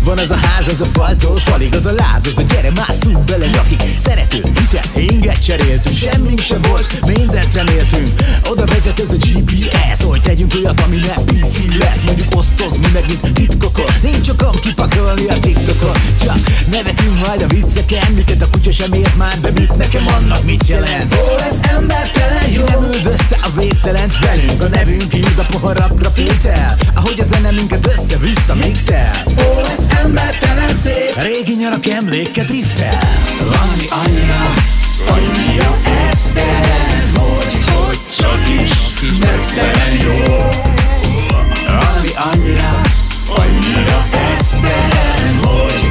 Van 0.08 0.17
az 0.17 0.32
a 0.32 0.36
ház, 0.36 0.67
az 0.67 0.82
a 0.82 0.86
faltól 0.86 1.38
falig, 1.38 1.76
az 1.76 1.86
a 1.86 1.91
láz, 1.91 2.26
az 2.26 2.38
a 2.38 2.41
gyere, 2.41 2.72
másszunk 2.72 3.24
bele 3.24 3.46
nyakig 3.46 3.82
Szerető, 3.98 4.41
hitel, 4.41 5.02
inget 5.02 5.43
cseréltünk, 5.43 5.96
semmink 5.96 6.39
se 6.39 6.58
volt, 6.58 7.06
mindent 7.06 7.54
reméltünk. 7.54 8.22
Oda 8.50 8.65
vezet 8.65 9.00
ez 9.00 9.10
a 9.10 9.15
GPS, 9.15 10.04
hogy 10.04 10.22
tegyünk 10.22 10.54
olyat, 10.56 10.82
ami 10.82 10.96
nem 10.96 11.26
PC 11.26 11.58
lesz. 11.80 12.02
Mondjuk 12.06 12.28
osztoz, 12.36 12.78
mi 12.78 12.88
megint 12.93 13.34
titkokon, 13.34 13.91
nincs 14.02 14.30
okam 14.30 14.56
kipakolni 14.60 15.28
a 15.28 15.39
TikTokon. 15.39 15.96
Csak 16.24 16.38
nevetünk 16.72 17.28
majd 17.28 17.41
a 17.41 17.48
vicceken, 17.48 18.12
miket 18.15 18.41
a 18.41 18.50
kutya 18.50 18.72
sem 18.72 18.93
ért 18.93 19.17
már 19.17 19.39
be, 19.41 19.52
mit 19.52 19.78
nekem 19.78 20.08
annak 20.08 20.43
mit 20.43 20.67
jelent. 20.67 21.13
Ó, 21.13 21.38
ez 21.50 21.58
embertelen 21.62 22.52
jó. 22.52 22.63
Nem 22.63 22.84
üldözte 22.84 23.38
a 23.41 23.60
végtelent 23.60 24.20
velünk, 24.20 24.62
a 24.62 24.67
nevünk 24.67 25.13
írd 25.13 25.39
a 25.39 25.46
poharakra 25.52 26.10
filcel 26.10 26.78
Ahogy 26.93 27.20
a 27.20 27.24
zene 27.24 27.52
minket 27.52 27.88
össze-vissza 27.88 28.56
mixel. 28.56 29.12
Ó, 29.28 29.65
ez 29.65 29.97
embertelen 30.04 30.70
szép. 30.70 31.22
Régi 31.22 31.56
nyarak 31.56 31.88
emléke 31.88 32.44
driftel 32.44 33.00
Valami 33.40 33.88
annyira, 34.06 34.54
annyira 35.08 35.76
esztelen 36.10 37.12
Hogy, 37.16 37.60
hogy 37.74 38.00
csak 38.18 38.50
is 38.62 38.72
mesztelen 39.20 39.94
jó. 40.04 40.36
Valami 41.66 42.12
annyira, 42.32 42.82
annyira 43.28 44.04
esztelen 44.38 45.40
Hogy, 45.44 45.87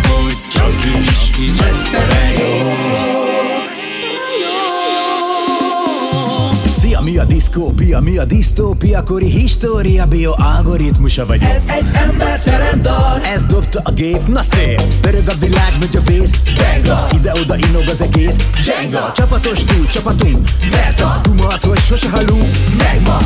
diszkópia, 7.57 8.01
mi 8.01 8.19
a 8.19 8.25
disztópia, 8.25 9.03
kori 9.03 9.31
história, 9.31 10.07
bio 10.07 10.35
algoritmusa 10.37 11.27
vagy. 11.27 11.42
Ez 11.42 11.62
egy 11.66 11.87
embertelen 11.95 12.83
dal, 12.83 13.21
ez 13.25 13.42
dobta 13.42 13.81
a 13.85 13.90
gép, 13.90 14.27
na 14.27 14.42
szép, 14.42 14.83
pörög 15.01 15.29
a 15.29 15.35
világ, 15.40 15.73
nagy 15.81 15.97
a 15.97 16.01
vész, 16.11 16.31
benga, 16.57 17.07
ide-oda 17.14 17.57
inog 17.57 17.85
az 17.87 18.01
egész, 18.01 18.37
Jenga, 18.66 19.12
csapatos 19.14 19.64
túl, 19.64 19.87
csapatunk, 19.87 20.49
mert 20.71 21.01
a 21.01 21.21
duma 21.23 21.47
az, 21.47 21.62
hogy 21.62 21.79
sose 21.79 22.09
halunk, 22.11 22.51
meg 22.79 23.01
ma, 23.05 23.19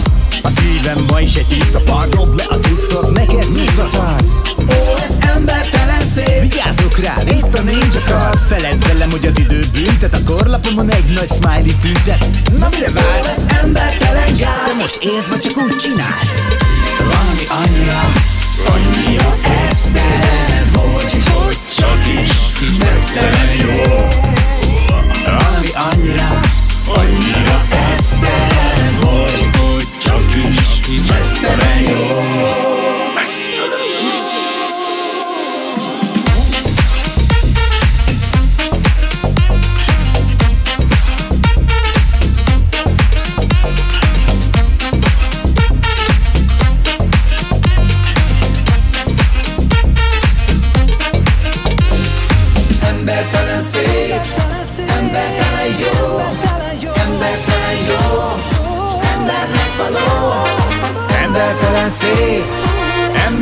a 0.43 0.51
szívem 0.51 1.05
ma 1.09 1.21
is 1.21 1.35
egy 1.35 1.47
tiszta 1.47 1.81
part, 1.81 2.14
dob 2.14 2.37
le 2.37 2.45
a 2.49 2.55
cuccot, 2.55 3.11
neked 3.11 3.53
nyitva 3.55 3.87
tart. 3.87 4.33
Ó, 4.59 5.03
ez 5.05 5.16
embertelen 5.35 6.00
szép, 6.14 6.40
vigyázzok 6.40 6.99
rá, 6.99 7.14
itt 7.27 7.55
a 7.55 7.62
ninja 7.62 8.01
card, 8.05 8.38
feled 8.49 8.87
velem, 8.87 9.11
hogy 9.11 9.27
az 9.27 9.38
idő 9.38 9.61
büntet, 9.73 10.14
a 10.14 10.18
korlapomon 10.25 10.90
egy 10.90 11.12
nagy 11.14 11.29
smiley 11.29 11.79
tüntet, 11.81 12.27
na 12.59 12.68
mire 12.70 12.90
vársz? 12.90 13.27
Ez 13.27 13.42
embertelen 13.62 14.37
gáz. 14.37 14.66
De 14.66 14.75
most 14.81 14.99
élsz, 15.01 15.27
vagy 15.27 15.40
csak 15.40 15.57
úgy 15.57 15.77
csinálsz? 15.77 16.46
Valami 16.99 17.46
annyira, 17.62 18.03
annyira 18.75 19.35
esztelen 19.68 20.70
Hogy, 20.75 21.23
hogy 21.33 21.57
csak 21.79 22.07
is 22.09 22.77
mesztelen 22.79 23.51
jó. 23.61 24.07
Valami 25.25 25.70
annyira, 25.90 26.40
annyira 26.87 27.61
esztelen 27.96 28.94
Hogy, 29.01 29.49
hogy 29.59 29.87
csak 30.05 30.35
is 30.35 31.09
mesztelen 31.11 31.81
jó 31.81 32.69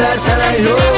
embertelen 0.00 0.62
jó 0.62 0.97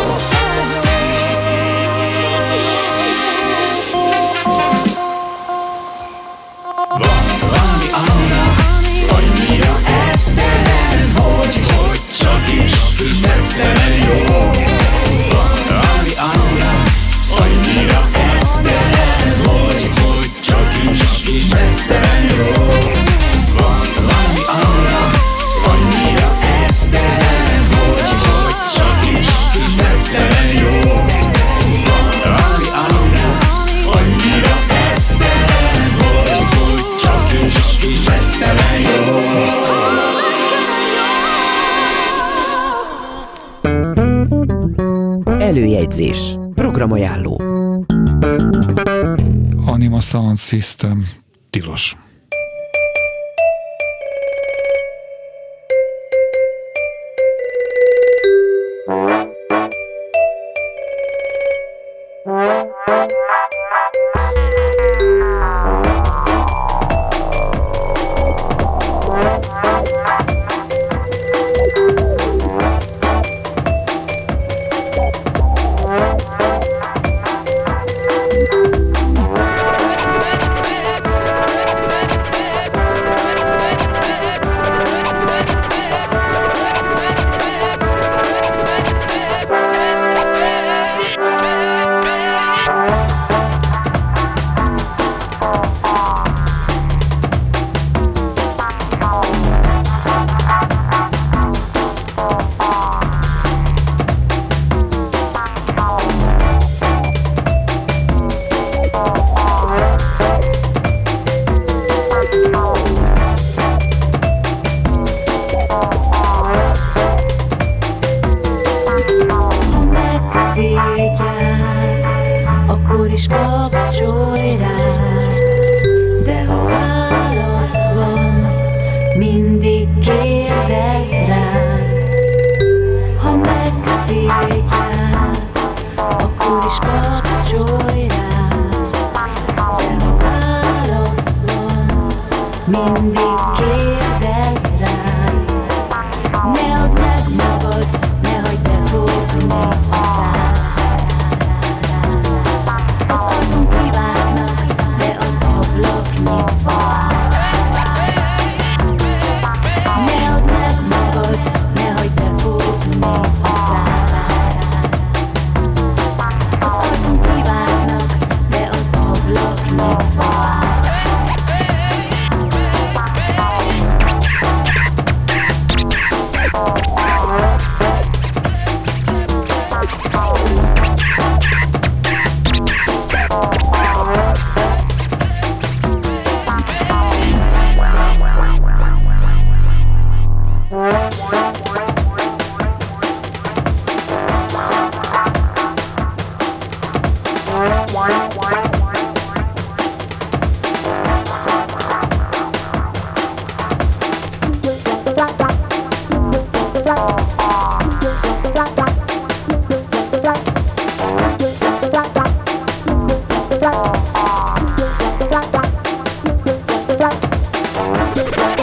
Sound 50.11 50.39
System. 50.41 51.07
Tilos. 51.53 51.97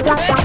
Bye. 0.08 0.37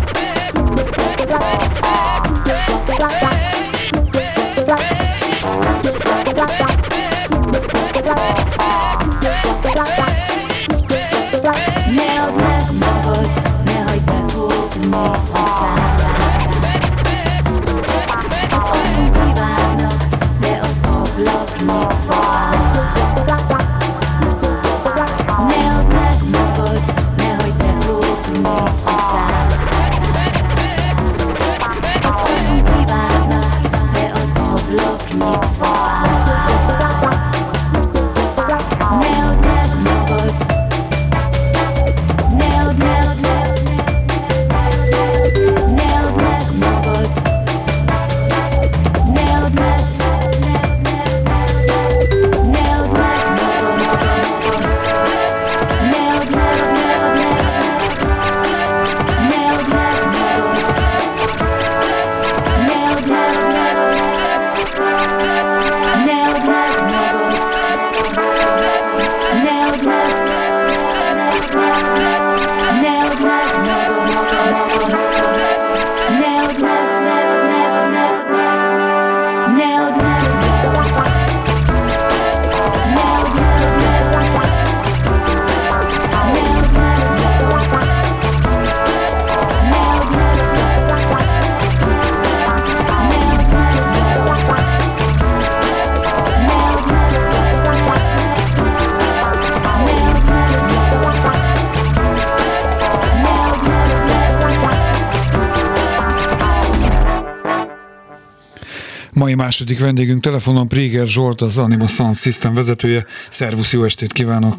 Mai 109.23 109.35
második 109.35 109.81
vendégünk 109.81 110.23
telefonon 110.23 110.69
Préger 110.69 111.07
Zsolt, 111.07 111.41
az 111.41 111.59
Anima 111.59 111.87
Sound 111.87 112.17
System 112.17 112.55
vezetője. 112.55 113.05
Szervusz, 113.29 113.73
jó 113.73 113.85
estét 113.85 114.13
kívánok! 114.13 114.55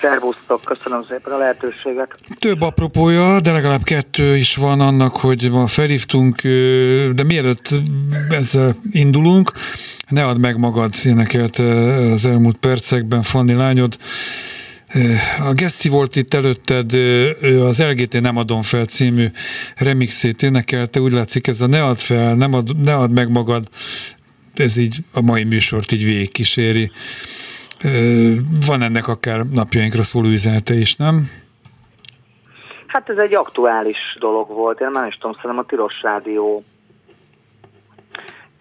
Szervusztok, 0.00 0.62
köszönöm 0.64 1.04
szépen 1.08 1.32
a 1.32 1.38
lehetőséget. 1.38 2.14
Több 2.38 2.60
apropója, 2.60 3.40
de 3.40 3.52
legalább 3.52 3.82
kettő 3.82 4.36
is 4.36 4.56
van 4.56 4.80
annak, 4.80 5.16
hogy 5.16 5.50
ma 5.50 5.66
felhívtunk, 5.66 6.40
de 7.14 7.22
mielőtt 7.22 7.68
ezzel 8.28 8.74
indulunk, 8.90 9.50
ne 10.08 10.24
add 10.24 10.40
meg 10.40 10.58
magad 10.58 10.94
énekelt 11.04 11.56
az 12.14 12.24
elmúlt 12.24 12.56
percekben, 12.56 13.22
Fanni 13.22 13.52
lányod. 13.52 13.96
A 15.48 15.52
Geszti 15.52 15.88
volt 15.88 16.16
itt 16.16 16.34
előtted, 16.34 16.92
az 17.42 17.82
LGT 17.82 18.20
Nem 18.20 18.36
adom 18.36 18.62
fel 18.62 18.84
című 18.84 19.26
remixét 19.76 20.42
énekelte, 20.42 21.00
úgy 21.00 21.12
látszik 21.12 21.46
ez 21.46 21.60
a 21.60 21.66
Ne 21.66 21.84
add 21.84 21.96
fel, 21.96 22.34
nem 22.34 22.52
ad, 22.52 22.80
ne 22.80 22.94
add 22.94 23.10
meg 23.10 23.30
magad, 23.30 23.64
ez 24.54 24.76
így 24.76 24.96
a 25.12 25.20
mai 25.20 25.44
műsort 25.44 25.92
így 25.92 26.04
végigkíséri. 26.04 26.90
Van 28.66 28.82
ennek 28.82 29.08
akár 29.08 29.46
napjainkra 29.46 30.02
szóló 30.02 30.28
üzenete 30.28 30.74
is, 30.74 30.96
nem? 30.96 31.30
Hát 32.86 33.08
ez 33.08 33.16
egy 33.16 33.34
aktuális 33.34 34.16
dolog 34.18 34.48
volt. 34.48 34.80
Én 34.80 34.90
nem 34.90 35.06
is 35.06 35.14
tudom, 35.14 35.32
szerintem 35.34 35.58
a 35.58 35.64
Tilos 35.66 36.02
Rádió 36.02 36.64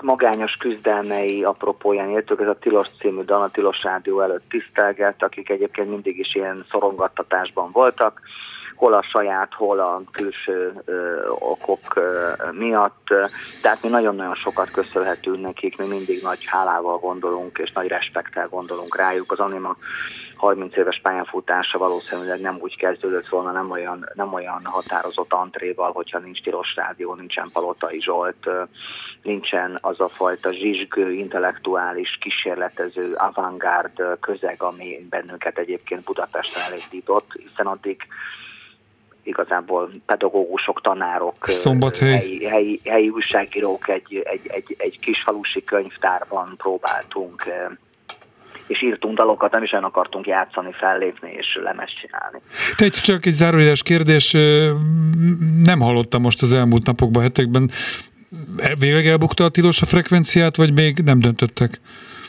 magányos 0.02 0.54
küzdelmei 0.54 1.44
apropóján 1.44 2.10
értük, 2.10 2.42
ez 2.42 2.48
a 2.48 2.60
Tilos 2.60 2.88
című 3.00 3.22
dal 3.22 3.42
a 3.42 3.50
Tilos 3.50 3.84
Rádió 3.84 4.22
előtt 4.22 4.50
tisztelget, 4.50 5.24
akik 5.24 5.50
egyébként 5.50 5.90
mindig 5.90 6.20
is 6.20 6.36
ilyen 6.36 6.66
szorongattatásban 6.72 7.72
voltak, 7.72 8.22
hol 8.76 8.94
a 8.94 9.04
saját, 9.04 9.54
hol 9.54 9.80
a 9.80 10.02
külső 10.12 10.82
ö, 10.86 11.28
okok 11.30 11.96
ö, 11.96 12.32
miatt. 12.52 13.08
Tehát 13.62 13.84
mi 13.84 13.90
nagyon-nagyon 13.90 14.36
sokat 14.36 14.72
köszönhetünk 14.72 15.42
nekik, 15.42 15.78
mi 15.78 15.88
mindig 15.88 16.22
nagy 16.22 16.46
hálával 16.46 16.98
gondolunk, 16.98 17.58
és 17.58 17.72
nagy 17.72 17.88
respektel 17.88 18.48
gondolunk 18.48 18.98
rájuk. 18.98 19.32
Az 19.32 19.40
Anima 19.40 19.76
30 20.40 20.78
éves 20.78 21.00
pályafutása 21.04 21.78
valószínűleg 21.78 22.42
nem 22.42 22.58
úgy 22.60 22.78
kezdődött 22.78 23.28
volna, 23.28 23.52
nem 23.52 23.72
olyan, 23.72 24.10
nem 24.14 24.34
olyan 24.34 24.62
határozott 24.64 25.34
antréval, 25.34 25.92
hogyha 25.92 26.20
nincs 26.20 26.42
Tilos 26.42 26.76
Rádió, 26.76 27.14
nincsen 27.14 27.50
Palotai 27.54 28.02
Zsolt, 28.02 28.50
nincsen 29.24 29.78
az 29.82 30.00
a 30.00 30.08
fajta 30.08 30.52
zsizsgő, 30.52 31.12
intellektuális, 31.12 32.18
kísérletező, 32.22 33.14
avantgárd 33.14 34.02
közeg, 34.20 34.62
ami 34.64 35.08
bennünket 35.10 35.58
egyébként 35.58 36.04
Budapesten 36.04 36.62
elindított, 36.62 37.32
hiszen 37.50 37.66
addig 37.66 37.98
igazából 39.24 39.90
pedagógusok, 40.06 40.82
tanárok, 40.82 41.36
Szombathely. 41.42 42.18
helyi, 42.18 42.46
helyi, 42.46 42.82
helyi 42.84 43.10
újságírók 43.10 43.88
egy, 43.88 44.22
egy, 44.24 44.48
egy, 44.48 44.76
egy 44.78 45.00
kis 45.00 45.22
falusi 45.22 45.64
könyvtárban 45.64 46.54
próbáltunk 46.58 47.44
és 48.68 48.84
írtunk 48.84 49.18
dalokat, 49.18 49.52
nem 49.52 49.64
is 49.64 49.72
olyan 49.72 49.84
akartunk 49.84 50.28
játszani, 50.28 50.72
fellépni 50.72 51.32
és 51.32 51.60
lemezt 51.64 52.00
csinálni. 52.00 52.42
Egy, 52.76 52.92
csak 52.92 53.26
egy 53.26 53.34
zárójeles 53.34 53.84
kérdés, 53.84 54.32
nem 55.64 55.80
hallottam 55.80 56.22
most 56.22 56.42
az 56.42 56.54
elmúlt 56.54 56.86
napokban, 56.86 57.24
hetekben, 57.24 57.70
végleg 58.80 59.06
elbukta 59.06 59.44
a 59.44 59.50
tilos 59.50 59.82
a 59.82 59.86
frekvenciát, 59.86 60.56
vagy 60.56 60.74
még 60.74 60.98
nem 60.98 61.20
döntöttek? 61.20 61.80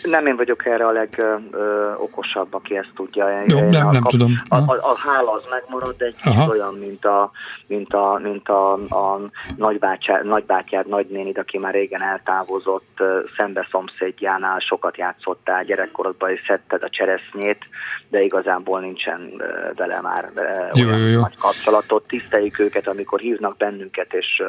Nem 0.03 0.26
én 0.26 0.36
vagyok 0.36 0.66
erre 0.66 0.86
a 0.86 0.92
legokosabb, 0.92 2.55
aki 2.55 2.76
ezt 2.76 2.90
tudja. 2.94 3.42
Jó, 3.46 3.59
nem, 3.59 3.88
nem 3.88 4.03
a, 4.05 4.09
tudom. 4.09 4.34
A, 4.48 4.57
a, 4.57 4.72
a 4.72 4.96
hála 4.96 5.32
az 5.32 5.42
megmarad, 5.51 5.96
de 5.96 6.05
egy 6.05 6.14
olyan, 6.48 6.74
mint 6.74 7.05
a, 7.05 7.30
mint 7.66 7.94
a, 7.94 8.20
mint 8.22 8.48
a, 8.48 8.72
a 8.72 9.20
nagybátyád, 9.57 10.26
nagybátyád, 10.26 10.88
nagynénid, 10.88 11.38
aki 11.38 11.59
már 11.59 11.72
régen 11.72 12.03
eltávozott, 12.03 13.03
szembe 13.36 13.68
szomszédjánál 13.70 14.59
sokat 14.59 14.96
játszottál 14.96 15.64
gyerekkorodban, 15.64 16.30
és 16.30 16.40
szedted 16.46 16.82
a 16.82 16.88
cseresznyét, 16.88 17.64
de 18.11 18.22
igazából 18.22 18.80
nincsen 18.80 19.42
vele 19.76 20.00
már 20.00 20.30
jó, 20.74 20.86
olyan 20.86 20.98
jó, 20.98 21.06
jó. 21.06 21.20
nagy 21.20 21.36
kapcsolatot. 21.36 22.06
Tiszteljük 22.06 22.58
őket, 22.58 22.88
amikor 22.88 23.20
hívnak 23.20 23.56
bennünket, 23.56 24.12
és, 24.12 24.42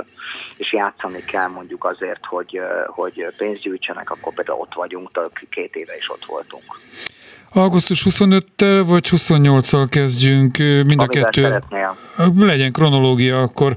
és 0.57 0.73
játszani 0.73 1.23
kell 1.25 1.47
mondjuk 1.47 1.85
azért, 1.85 2.25
hogy, 2.25 2.61
hogy 2.87 3.25
pénzt 3.37 3.61
gyűjtsenek, 3.61 4.09
akkor 4.09 4.33
például 4.33 4.59
ott 4.59 4.73
vagyunk, 4.73 5.11
tök 5.11 5.43
két 5.49 5.75
éve 5.75 5.95
is 5.97 6.09
ott 6.09 6.25
voltunk. 6.25 6.63
Augusztus 7.53 8.05
25-tel 8.09 8.83
vagy 8.87 9.07
28-al 9.09 9.87
kezdjünk 9.89 10.57
mind 10.57 11.01
a 11.01 11.07
kettő. 11.07 11.41
Szeretnél. 11.41 11.95
Legyen 12.37 12.71
kronológia, 12.71 13.41
akkor 13.41 13.75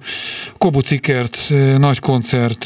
Kobucikert, 0.58 1.38
nagy 1.78 1.98
koncert, 2.00 2.64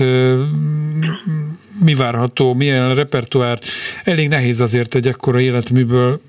mi 1.84 1.94
várható, 1.94 2.54
milyen 2.54 2.94
repertoár. 2.94 3.58
Elég 4.04 4.28
nehéz 4.28 4.60
azért 4.60 4.94
egy 4.94 5.08
ekkora 5.08 5.40
életműből 5.40 6.20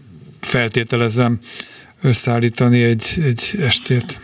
feltételezem 0.42 1.40
összeállítani 2.02 2.84
egy, 2.84 3.06
egy 3.24 3.56
estét. 3.60 4.20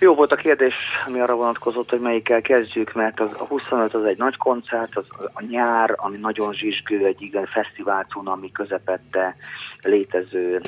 Jó 0.00 0.14
volt 0.14 0.32
a 0.32 0.36
kérdés, 0.36 0.74
ami 1.06 1.20
arra 1.20 1.34
vonatkozott, 1.34 1.90
hogy 1.90 2.00
melyikkel 2.00 2.40
kezdjük, 2.40 2.94
mert 2.94 3.20
az, 3.20 3.30
a 3.38 3.44
25 3.44 3.94
az 3.94 4.04
egy 4.04 4.16
nagy 4.16 4.36
koncert, 4.36 4.96
az 4.96 5.04
a 5.32 5.42
nyár, 5.50 5.94
ami 5.96 6.16
nagyon 6.16 6.54
zsizsgő, 6.54 7.06
egy 7.06 7.22
igen 7.22 7.46
fesztivál 7.46 8.06
ami 8.24 8.52
közepette 8.52 9.36
létező 9.82 10.60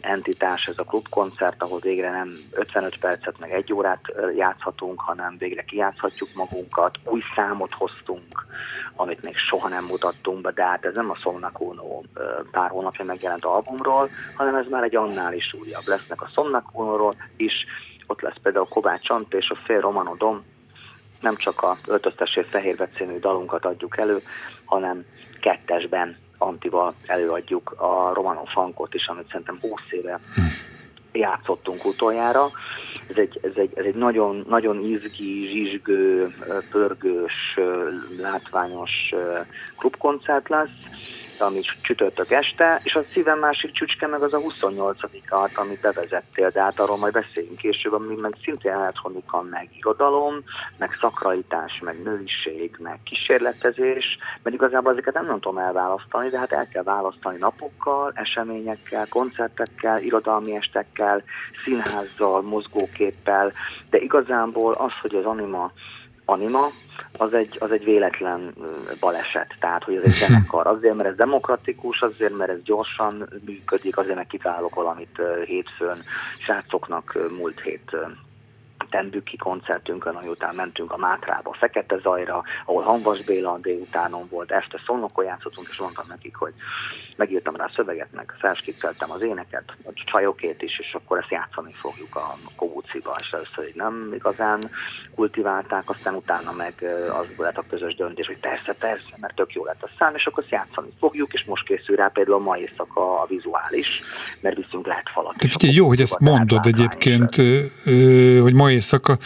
entitás, 0.00 0.68
ez 0.68 0.78
a 0.78 0.84
klubkoncert, 0.84 1.62
ahol 1.62 1.78
végre 1.78 2.10
nem 2.10 2.30
55 2.50 2.98
percet, 2.98 3.38
meg 3.38 3.50
egy 3.50 3.72
órát 3.72 4.00
játszhatunk, 4.36 5.00
hanem 5.00 5.36
végre 5.38 5.62
kijátszhatjuk 5.62 6.28
magunkat. 6.34 6.98
Új 7.04 7.20
számot 7.34 7.72
hoztunk, 7.72 8.46
amit 8.96 9.22
még 9.22 9.36
soha 9.36 9.68
nem 9.68 9.84
mutattunk 9.84 10.40
be, 10.40 10.50
de 10.50 10.64
hát 10.64 10.84
ez 10.84 10.94
nem 10.94 11.10
a 11.10 11.16
Somnakuno 11.16 12.02
pár 12.50 12.70
hónapja 12.70 13.04
megjelent 13.04 13.44
albumról, 13.44 14.10
hanem 14.34 14.54
ez 14.54 14.66
már 14.66 14.82
egy 14.82 14.96
annál 14.96 15.32
is 15.32 15.54
újabb. 15.60 15.86
Lesznek 15.86 16.22
a 16.22 16.28
Somnakuno-ról 16.34 17.12
is, 17.36 17.52
ott 18.06 18.20
lesz 18.20 18.38
például 18.42 18.68
Kovács 18.68 19.10
Ant 19.10 19.34
és 19.34 19.50
a 19.50 19.58
Fél 19.64 19.80
Romanodom, 19.80 20.44
nem 21.20 21.36
csak 21.36 21.62
a 21.62 21.76
Öltöztessé 21.86 22.42
Fehérve 22.42 22.88
című 22.96 23.18
dalunkat 23.18 23.64
adjuk 23.64 23.98
elő, 23.98 24.18
hanem 24.64 25.04
kettesben 25.40 26.16
Antival 26.38 26.94
előadjuk 27.06 27.74
a 27.78 28.12
Romano 28.14 28.44
Funkot 28.44 28.94
is, 28.94 29.06
amit 29.06 29.28
szerintem 29.30 29.58
20 29.60 29.80
éve 29.90 30.20
játszottunk 31.12 31.84
utoljára. 31.84 32.46
Ez 33.08 33.16
egy, 33.16 33.38
ez 33.42 33.52
egy, 33.54 33.72
ez 33.74 33.84
egy 33.84 33.94
nagyon, 33.94 34.44
nagyon 34.48 34.84
izgi, 34.84 35.46
zsizsgő, 35.46 36.34
pörgős, 36.70 37.58
látványos 38.20 38.90
klubkoncert 39.76 40.48
lesz 40.48 40.78
ami 41.40 41.60
csütörtök 41.82 42.30
este, 42.30 42.80
és 42.82 42.94
a 42.94 43.02
szívem 43.12 43.38
másik 43.38 43.72
csücske 43.72 44.06
meg 44.06 44.22
az 44.22 44.32
a 44.32 44.38
28-at, 44.38 45.54
amit 45.54 45.80
bevezettél, 45.80 46.50
de 46.50 46.62
hát 46.62 46.80
arról 46.80 46.96
majd 46.96 47.12
beszéljünk 47.12 47.56
később, 47.56 47.92
ami 47.92 48.14
meg 48.14 48.34
szintén 48.42 48.72
elektronika, 48.72 49.42
meg 49.42 49.68
irodalom, 49.76 50.34
meg 50.78 50.96
szakralitás, 51.00 51.80
meg 51.84 52.02
nőiség, 52.02 52.76
meg 52.78 52.98
kísérletezés, 53.04 54.18
mert 54.42 54.56
igazából 54.56 54.92
ezeket 54.92 55.14
nem, 55.14 55.26
nem 55.26 55.40
tudom 55.40 55.58
elválasztani, 55.58 56.28
de 56.28 56.38
hát 56.38 56.52
el 56.52 56.68
kell 56.68 56.82
választani 56.82 57.38
napokkal, 57.38 58.12
eseményekkel, 58.14 59.06
koncertekkel, 59.08 60.02
irodalmi 60.02 60.56
estekkel, 60.56 61.22
színházzal, 61.64 62.42
mozgóképpel, 62.42 63.52
de 63.90 63.98
igazából 63.98 64.72
az, 64.72 64.92
hogy 65.00 65.14
az 65.14 65.24
anima 65.24 65.72
anima, 66.28 66.66
az 67.18 67.32
egy, 67.32 67.56
az 67.60 67.70
egy 67.70 67.84
véletlen 67.84 68.54
baleset. 69.00 69.54
Tehát, 69.60 69.84
hogy 69.84 69.94
ez 69.94 70.02
egy 70.02 70.10
zenekar. 70.10 70.66
Azért, 70.66 70.94
mert 70.94 71.08
ez 71.08 71.16
demokratikus, 71.16 72.00
azért, 72.00 72.36
mert 72.36 72.50
ez 72.50 72.62
gyorsan 72.62 73.28
működik, 73.44 73.96
azért, 73.96 74.14
mert 74.14 74.28
kitálok 74.28 74.74
valamit 74.74 75.20
hétfőn. 75.44 76.02
Srácoknak 76.38 77.18
múlt 77.38 77.60
hét 77.60 77.96
Tendüki 78.90 79.36
koncertünkön, 79.36 80.14
ami 80.14 80.28
után 80.28 80.54
mentünk 80.54 80.92
a 80.92 80.96
Mátrába, 80.96 81.56
Fekete 81.58 81.98
Zajra, 82.02 82.42
ahol 82.64 82.82
Hanvas 82.82 83.24
Béla 83.24 83.58
délutánon 83.58 84.28
volt, 84.30 84.50
este 84.50 84.80
Szolnokon 84.86 85.24
játszottunk, 85.24 85.66
és 85.70 85.78
mondtam 85.78 86.04
nekik, 86.08 86.36
hogy 86.36 86.52
megírtam 87.16 87.56
rá 87.56 87.64
a 87.64 87.70
szöveget, 87.74 88.12
meg 88.12 88.34
felskicceltem 88.38 89.10
az 89.10 89.22
éneket, 89.22 89.64
a 89.84 89.90
csajokét 90.04 90.62
is, 90.62 90.78
és 90.78 90.94
akkor 90.94 91.18
ezt 91.18 91.30
játszani 91.30 91.74
fogjuk 91.80 92.16
a 92.16 92.36
Kovúciba, 92.56 93.14
és 93.20 93.30
először 93.30 93.68
így 93.68 93.74
nem 93.74 94.10
igazán 94.14 94.70
kultiválták, 95.14 95.90
aztán 95.90 96.14
utána 96.14 96.52
meg 96.52 96.74
az 97.20 97.26
lett 97.36 97.56
a 97.56 97.64
közös 97.70 97.94
döntés, 97.94 98.26
hogy 98.26 98.38
persze, 98.38 98.74
persze, 98.78 99.16
mert 99.20 99.34
tök 99.34 99.52
jó 99.52 99.64
lett 99.64 99.82
a 99.82 99.90
szám, 99.98 100.14
és 100.14 100.26
akkor 100.26 100.42
ezt 100.42 100.52
játszani 100.52 100.88
fogjuk, 100.98 101.32
és 101.32 101.44
most 101.44 101.64
készül 101.66 101.96
rá 101.96 102.08
például 102.08 102.36
a 102.36 102.40
mai 102.40 102.60
éjszaka 102.60 103.20
a 103.20 103.26
vizuális, 103.26 104.02
mert 104.40 104.56
viszünk 104.56 104.86
lehet 104.86 105.10
falat. 105.12 105.34
Tehát 105.38 105.76
jó, 105.76 105.86
hogy 105.86 106.00
ezt 106.00 106.20
mondod 106.20 106.66
egyébként, 106.66 107.34
hogy 108.42 108.54
mai 108.54 108.77
éjszaka, 108.78 109.18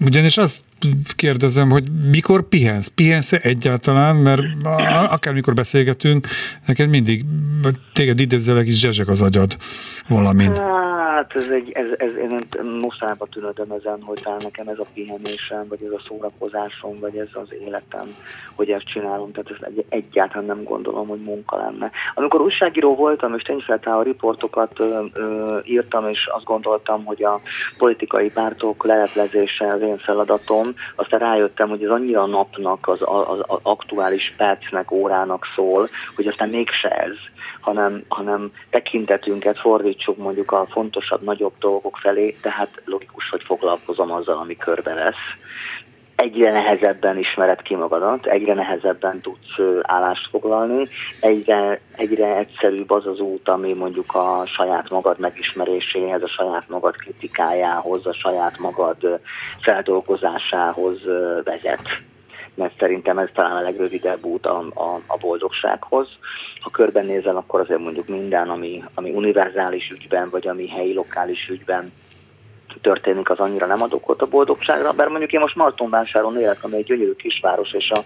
ugyanis 0.00 0.36
azt 0.36 0.62
kérdezem, 1.16 1.70
hogy 1.70 1.84
mikor 2.10 2.48
pihensz? 2.48 2.88
pihensz 2.88 3.32
-e 3.32 3.40
egyáltalán? 3.42 4.16
Mert 4.16 4.42
akármikor 5.08 5.54
beszélgetünk, 5.54 6.26
neked 6.66 6.88
mindig, 6.88 7.24
téged 7.92 8.20
idézzelek 8.20 8.66
is 8.66 8.78
zsezsek 8.78 9.08
az 9.08 9.22
agyad 9.22 9.56
valamin. 10.08 10.52
Hát 11.14 11.34
ez 11.34 11.48
egy, 11.48 11.72
ez, 11.72 11.86
ez, 11.96 12.16
én 12.16 12.38
muszájba 12.62 13.26
tűnödöm 13.26 13.70
ezen, 13.70 14.02
hogy 14.02 14.20
talán 14.22 14.40
nekem 14.42 14.68
ez 14.68 14.78
a 14.78 14.86
pihenésem, 14.94 15.68
vagy 15.68 15.82
ez 15.82 15.90
a 15.90 16.02
szórakozásom, 16.08 17.00
vagy 17.00 17.16
ez 17.16 17.28
az 17.32 17.52
életem, 17.66 18.16
hogy 18.54 18.70
ezt 18.70 18.84
csinálom, 18.84 19.32
tehát 19.32 19.50
ez 19.50 19.56
egy, 19.60 19.84
egyáltalán 19.88 20.44
nem 20.44 20.62
gondolom, 20.62 21.08
hogy 21.08 21.20
munka 21.20 21.56
lenne. 21.56 21.90
Amikor 22.14 22.40
újságíró 22.40 22.94
voltam, 22.94 23.34
és 23.34 23.42
tényfeltávol 23.42 24.04
riportokat 24.04 24.80
ö, 24.80 25.04
ö, 25.12 25.58
írtam, 25.64 26.08
és 26.08 26.26
azt 26.26 26.44
gondoltam, 26.44 27.04
hogy 27.04 27.24
a 27.24 27.40
politikai 27.78 28.30
pártok 28.30 28.84
leleplezése 28.84 29.66
az 29.66 29.80
én 29.80 29.98
feladatom, 29.98 30.74
aztán 30.94 31.20
rájöttem, 31.20 31.68
hogy 31.68 31.82
ez 31.82 31.90
annyira 31.90 32.22
a 32.22 32.26
napnak, 32.26 32.88
az, 32.88 33.00
az, 33.00 33.38
az 33.46 33.58
aktuális 33.62 34.34
percnek, 34.36 34.90
órának 34.90 35.46
szól, 35.54 35.88
hogy 36.16 36.26
aztán 36.26 36.48
mégse 36.48 36.88
ez, 36.88 37.16
hanem, 37.64 38.04
hanem 38.08 38.52
tekintetünket 38.70 39.58
fordítsuk 39.58 40.16
mondjuk 40.16 40.52
a 40.52 40.66
fontosabb, 40.70 41.22
nagyobb 41.22 41.52
dolgok 41.58 41.96
felé, 41.96 42.36
tehát 42.42 42.82
logikus, 42.84 43.28
hogy 43.30 43.42
foglalkozom 43.44 44.12
azzal, 44.12 44.36
ami 44.36 44.56
körbe 44.56 44.94
lesz. 44.94 45.24
Egyre 46.16 46.52
nehezebben 46.52 47.18
ismered 47.18 47.62
ki 47.62 47.74
magadat, 47.74 48.26
egyre 48.26 48.54
nehezebben 48.54 49.20
tudsz 49.20 49.80
állást 49.82 50.28
foglalni, 50.30 50.88
egyre, 51.20 51.80
egyre 51.96 52.36
egyszerűbb 52.36 52.90
az 52.90 53.06
az 53.06 53.20
út, 53.20 53.48
ami 53.48 53.72
mondjuk 53.72 54.14
a 54.14 54.42
saját 54.46 54.90
magad 54.90 55.18
megismeréséhez, 55.18 56.22
a 56.22 56.28
saját 56.28 56.68
magad 56.68 56.96
kritikájához, 56.96 58.06
a 58.06 58.14
saját 58.14 58.58
magad 58.58 59.20
feldolgozásához 59.60 60.98
vezet 61.44 61.82
mert 62.54 62.78
szerintem 62.78 63.18
ez 63.18 63.28
talán 63.34 63.56
a 63.56 63.60
legrövidebb 63.60 64.24
út 64.24 64.46
a, 64.46 64.58
a, 64.74 65.00
a 65.06 65.16
boldogsághoz. 65.16 66.08
Ha 66.60 66.70
körbenézel, 66.70 67.36
akkor 67.36 67.60
azért 67.60 67.80
mondjuk 67.80 68.08
minden, 68.08 68.48
ami, 68.48 68.84
ami 68.94 69.10
univerzális 69.10 69.88
ügyben, 69.90 70.30
vagy 70.30 70.48
ami 70.48 70.68
helyi 70.68 70.92
lokális 70.92 71.48
ügyben 71.48 71.92
történik, 72.80 73.30
az 73.30 73.38
annyira 73.38 73.66
nem 73.66 73.82
ad 73.82 73.92
okot 73.92 74.22
a 74.22 74.26
boldogságra, 74.26 74.92
bár 74.92 75.08
mondjuk 75.08 75.32
én 75.32 75.40
most 75.40 75.56
Martonvásáron 75.56 76.38
élek, 76.38 76.64
ami 76.64 76.76
egy 76.76 76.84
gyönyörű 76.84 77.12
kisváros, 77.12 77.72
és 77.72 77.90
a 77.90 78.04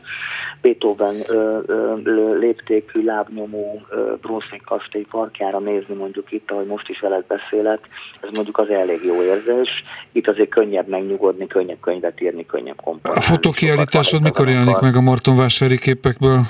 Beethoven 0.63 1.23
ö, 1.27 1.59
ö, 1.67 2.39
léptékű, 2.39 3.05
lábnyomó 3.05 3.83
Brunswick 4.21 4.65
kastély 4.65 5.07
parkjára 5.11 5.59
nézni 5.59 5.95
mondjuk 5.95 6.33
itt, 6.33 6.51
ahogy 6.51 6.67
most 6.67 6.89
is 6.89 7.01
veled 7.01 7.25
beszélek, 7.27 7.89
ez 8.21 8.29
mondjuk 8.35 8.59
az 8.59 8.71
elég 8.71 9.05
jó 9.05 9.23
érzés. 9.23 9.69
Itt 10.13 10.29
azért 10.29 10.49
könnyebb 10.49 10.89
megnyugodni, 10.89 11.47
könnyebb 11.47 11.81
könyvet 11.81 12.21
írni, 12.21 12.47
könnyebb 12.47 12.81
komponálni. 12.83 13.21
A 13.21 13.23
fotókiállításod 13.23 14.23
mikor 14.23 14.49
jelenik 14.49 14.79
meg 14.79 14.97
a 14.97 15.01
Martonvásári 15.01 15.79
képekből? 15.79 16.41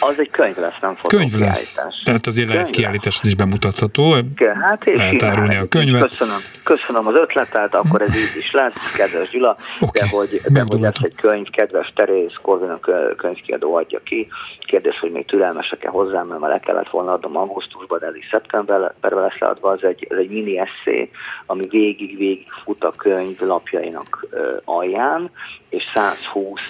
Az 0.00 0.18
egy 0.18 0.30
könyv 0.30 0.56
lesz, 0.56 0.74
nem 0.80 0.96
Könyv 1.06 1.32
lesz. 1.38 1.86
Tehát 2.04 2.26
azért 2.26 2.48
lehet 2.48 2.70
kiállításon 2.70 3.22
is 3.26 3.34
bemutatható. 3.34 4.16
Hát 4.60 4.86
és 4.86 4.96
lehet 4.96 5.22
árulni 5.22 5.56
a 5.56 5.68
könyvet. 5.68 6.08
Köszönöm, 6.08 6.38
köszönöm 6.62 7.06
az 7.06 7.14
ötletet, 7.14 7.74
akkor 7.74 8.02
ez 8.02 8.16
így 8.16 8.36
is 8.38 8.50
lesz, 8.52 8.92
kedves 8.96 9.30
Gyula, 9.30 9.56
okay. 9.80 10.08
de 10.08 10.16
hogy, 10.16 10.28
de 10.52 10.64
hogy 10.68 10.80
lesz 10.80 10.98
egy 11.02 11.14
könyv, 11.14 11.50
kedves 11.50 11.92
Terész, 11.94 12.32
Korvin 12.42 12.70
a 12.70 12.80
könyvkiadó 13.16 13.74
adja 13.74 14.00
ki. 14.04 14.28
Kérdés, 14.66 14.98
hogy 14.98 15.10
még 15.10 15.26
türelmesek-e 15.26 15.88
hozzám, 15.88 16.26
mert 16.26 16.40
már 16.40 16.50
le 16.50 16.60
kellett 16.60 16.90
volna 16.90 17.12
adnom 17.12 17.36
augusztusban, 17.36 17.98
de 17.98 18.06
elég 18.06 18.22
szeptemberben 18.30 19.20
lesz 19.20 19.38
leadva, 19.38 19.72
ez 19.72 19.82
egy, 19.82 20.06
ez 20.10 20.18
egy 20.18 20.30
mini 20.30 20.58
eszé, 20.58 21.10
ami 21.46 21.68
végig-végig 21.68 22.46
fut 22.64 22.84
a 22.84 22.90
könyv 22.96 23.40
lapjainak 23.40 24.26
alján, 24.64 25.30
és 25.68 25.82
120 25.94 26.60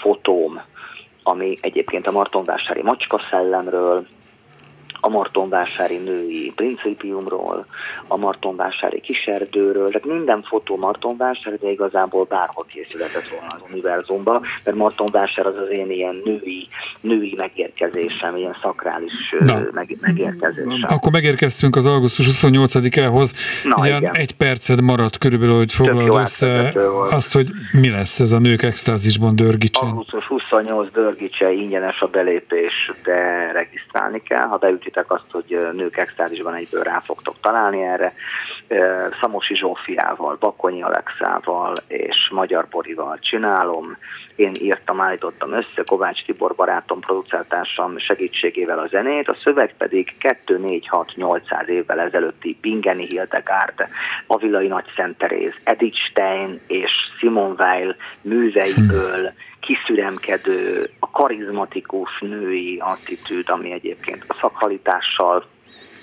fotóm 0.00 0.60
ami 1.28 1.54
egyébként 1.60 2.06
a 2.06 2.10
Martonvásári 2.10 2.82
Macska 2.82 3.20
szellemről, 3.30 4.06
a 5.00 5.08
Martonvásári 5.08 5.96
női 5.96 6.52
principiumról, 6.56 7.66
a 8.06 8.16
Martonvásári 8.16 9.00
kiserdőről, 9.00 9.90
tehát 9.90 10.06
minden 10.06 10.42
fotó 10.42 10.76
Martonvásár, 10.76 11.58
de 11.58 11.70
igazából 11.70 12.24
bárhol 12.24 12.64
készületett 12.68 13.28
volna 13.28 13.46
az 13.48 13.60
univerzumban, 13.70 14.42
mert 14.64 14.76
Martonvásár 14.76 15.46
az 15.46 15.56
az 15.56 15.70
én 15.70 15.90
ilyen 15.90 16.20
női, 16.24 16.68
női 17.00 17.34
megérkezésem, 17.36 18.36
ilyen 18.36 18.56
szakrális 18.62 19.12
Na. 19.38 19.60
meg, 19.72 19.96
megérkezésem. 20.00 20.88
Akkor 20.88 21.12
megérkeztünk 21.12 21.76
az 21.76 21.86
augusztus 21.86 22.26
28-ához. 22.30 23.32
Ugye 23.76 23.96
igen. 23.96 24.14
egy 24.14 24.32
perced 24.32 24.80
maradt 24.80 25.18
körülbelül, 25.18 25.56
hogy 25.56 25.72
foglalod 25.72 26.20
össze 26.20 26.72
azt, 27.10 27.32
hogy 27.32 27.48
mi 27.72 27.90
lesz 27.90 28.20
ez 28.20 28.32
a 28.32 28.38
nők 28.38 28.62
extázisban 28.62 29.36
Dörgicsen. 29.36 29.88
Augusztus 29.88 30.26
28 30.26 30.92
Dörgicse 30.92 31.52
ingyenes 31.52 32.00
a 32.00 32.06
belépés, 32.06 32.92
de 33.04 33.50
regisztrálni 33.52 34.22
kell, 34.22 34.46
ha 34.46 34.56
beüt 34.56 34.87
értitek 34.88 35.10
azt, 35.10 35.30
hogy 35.30 35.58
nők 35.72 35.96
extázisban 35.96 36.54
egyből 36.54 36.82
rá 36.82 37.00
fogtok 37.00 37.36
találni 37.40 37.82
erre. 37.82 38.14
Szamosi 39.20 39.56
Zsófiával, 39.56 40.36
Bakonyi 40.40 40.82
Alexával 40.82 41.72
és 41.86 42.28
Magyar 42.30 42.66
Borival 42.70 43.18
csinálom. 43.20 43.96
Én 44.36 44.52
írtam, 44.60 45.00
állítottam 45.00 45.52
össze, 45.52 45.82
Kovács 45.86 46.24
Tibor 46.24 46.54
barátom, 46.54 47.00
producáltársam 47.00 47.98
segítségével 47.98 48.78
a 48.78 48.86
zenét, 48.86 49.28
a 49.28 49.36
szöveg 49.42 49.74
pedig 49.76 50.16
2, 50.18 50.58
4, 50.58 50.88
6, 50.88 51.12
800 51.14 51.68
évvel 51.68 52.00
ezelőtti 52.00 52.58
Bingeni 52.60 53.06
Hildegard, 53.06 53.88
Avilai 54.26 54.66
Nagy 54.66 54.86
Szent 54.96 55.18
Teréz, 55.18 55.52
Edith 55.64 55.98
Stein 56.10 56.60
és 56.66 56.90
Simon 57.18 57.54
Weil 57.58 57.96
műveiből 58.20 59.32
kiszüremkedő, 59.60 60.90
a 60.98 61.10
karizmatikus 61.10 62.20
női 62.20 62.78
attitűd, 62.78 63.48
ami 63.48 63.72
egyébként 63.72 64.24
a 64.28 64.36
szakhalitással, 64.40 65.44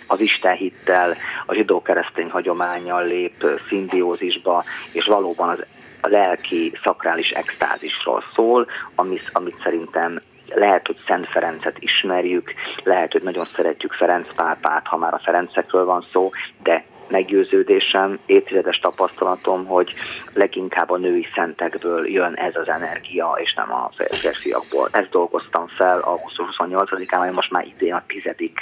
az 0.08 0.20
istenhittel, 0.20 1.16
a 1.46 1.54
zsidó-keresztény 1.54 2.30
hagyományjal 2.30 3.06
lép 3.06 3.46
szimbiózisba, 3.68 4.64
és 4.92 5.06
valóban 5.06 5.50
az 5.50 5.66
a 6.02 6.08
lelki, 6.08 6.72
szakrális 6.84 7.30
extázisról 7.30 8.24
szól, 8.36 8.68
amit, 8.96 9.30
amit 9.34 9.62
szerintem 9.64 10.22
lehet, 10.54 10.86
hogy 10.86 10.98
Szent 11.08 11.28
Ferencet 11.28 11.78
ismerjük, 11.80 12.54
lehet, 12.84 13.12
hogy 13.12 13.22
nagyon 13.22 13.46
szeretjük 13.46 13.94
Ferenc 13.94 14.28
pápát, 14.36 14.88
ha 14.88 14.98
már 14.98 15.14
a 15.14 15.22
Ferencekről 15.24 15.86
van 15.86 16.06
szó, 16.12 16.30
de 16.64 16.86
meggyőződésem, 17.10 18.20
évtizedes 18.26 18.78
tapasztalatom, 18.78 19.66
hogy 19.66 19.94
leginkább 20.34 20.90
a 20.90 20.98
női 20.98 21.28
szentekből 21.36 22.08
jön 22.08 22.34
ez 22.34 22.56
az 22.56 22.68
energia, 22.68 23.38
és 23.44 23.54
nem 23.54 23.74
a 23.74 23.92
férfiakból. 24.10 24.90
Ezt 24.92 25.10
dolgoztam 25.10 25.68
fel 25.68 26.00
a 26.00 26.20
28-án, 26.20 27.20
ami 27.20 27.32
most 27.32 27.52
már 27.52 27.66
idén 27.66 27.94
a 27.94 28.04
tizedik 28.08 28.60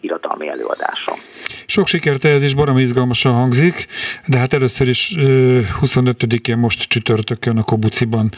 irodalmi 0.00 0.48
előadásom. 0.48 1.18
Sok 1.66 1.86
sikert 1.86 2.24
ehhez 2.24 2.42
is 2.42 2.54
baromi 2.54 2.80
izgalmasan 2.80 3.32
hangzik, 3.32 3.86
de 4.26 4.38
hát 4.38 4.52
először 4.52 4.88
is 4.88 5.14
25-én 5.18 6.56
most 6.56 6.88
csütörtökön 6.88 7.58
a 7.58 7.62
Kobuciban 7.62 8.30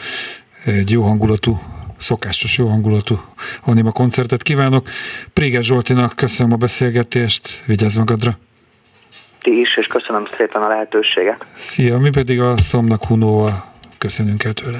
egy 0.65 0.91
jó 0.91 1.01
hangulatú 1.01 1.59
szokásos 1.97 2.57
jó 2.57 2.67
hangulatú 2.67 3.21
anima 3.65 3.91
koncertet 3.91 4.43
kívánok. 4.43 4.87
Préges 5.33 5.65
Zsoltinak 5.65 6.15
köszönöm 6.15 6.53
a 6.53 6.55
beszélgetést, 6.55 7.63
vigyázz 7.65 7.95
magadra! 7.95 8.37
Ti 9.47 9.59
is, 9.59 9.77
és 9.77 9.87
köszönöm 9.87 10.27
szépen 10.37 10.61
a 10.61 10.67
lehetőséget. 10.67 11.45
Szia, 11.53 11.97
mi 11.97 12.09
pedig 12.09 12.41
a 12.41 12.57
Szomnak 12.57 13.05
Hunóval 13.05 13.63
köszönünk 13.97 14.43
el 14.43 14.53
tőle. 14.53 14.79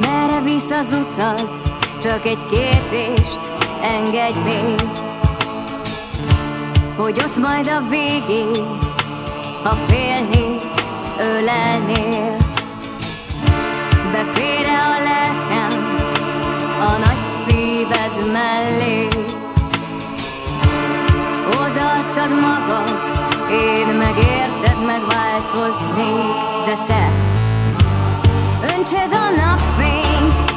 Merre 0.00 0.40
visz 0.44 0.70
az 0.70 0.92
utad, 0.92 1.50
csak 2.02 2.26
egy 2.26 2.46
kérdést 2.50 3.40
engedj 3.82 4.38
még, 4.44 4.80
hogy 6.96 7.18
ott 7.18 7.36
majd 7.36 7.66
a 7.66 7.88
végén, 7.88 8.78
ha 9.62 9.70
félnék, 9.70 10.69
ölelnél 11.20 12.36
Befére 14.12 14.76
a 14.76 14.98
lelkem 15.02 15.94
a 16.80 16.90
nagy 16.90 17.22
szíved 17.46 18.32
mellé? 18.32 19.08
Odaadtad 21.50 22.30
magad, 22.40 23.00
én 23.50 23.86
megérted, 23.86 24.84
megváltoznék 24.86 26.34
De 26.66 26.76
te 26.86 27.10
öntsed 28.76 29.12
a 29.12 29.30
napfényt 29.36 30.50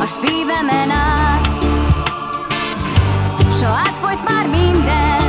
a 0.00 0.06
szívemen 0.06 0.90
át. 0.90 1.48
S 3.58 3.62
ha 3.62 3.72
átfolyt 3.72 4.28
már 4.28 4.46
minden, 4.46 5.19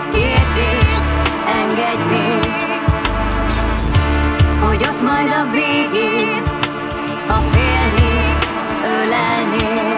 egy 0.00 0.08
kérdést 0.12 1.06
engedj 1.46 2.02
még 2.08 2.52
Hogy 4.64 4.84
ott 4.84 5.02
majd 5.02 5.30
a 5.30 5.50
végén 5.50 6.42
Ha 7.26 7.34
félnék, 7.34 8.46
ölelnél 8.84 9.89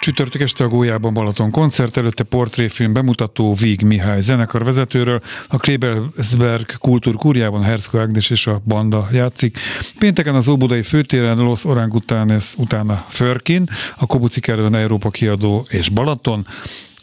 Csütörtök 0.00 0.40
este 0.40 0.64
a 0.64 0.68
Gólyában 0.68 1.14
Balaton 1.14 1.50
koncert, 1.50 1.96
előtte 1.96 2.22
portréfilm 2.22 2.92
bemutató 2.92 3.54
Víg 3.54 3.82
Mihály 3.82 4.20
zenekar 4.20 4.64
vezetőről, 4.64 5.20
a 5.48 5.56
Klebersberg 5.56 6.78
kultúrkúriában 6.78 7.62
Herzko 7.62 7.98
Ágnes 7.98 8.30
és 8.30 8.46
a 8.46 8.60
banda 8.64 9.08
játszik. 9.12 9.58
Pénteken 9.98 10.34
az 10.34 10.48
Óbudai 10.48 10.82
főtéren 10.82 11.36
Los 11.38 11.64
Orangutanes 11.64 12.54
utána 12.56 13.04
Förkin, 13.08 13.68
a 13.96 14.06
Kobuci 14.06 14.40
Kerülön 14.40 14.74
Európa 14.74 15.10
kiadó 15.10 15.66
és 15.70 15.88
Balaton, 15.88 16.46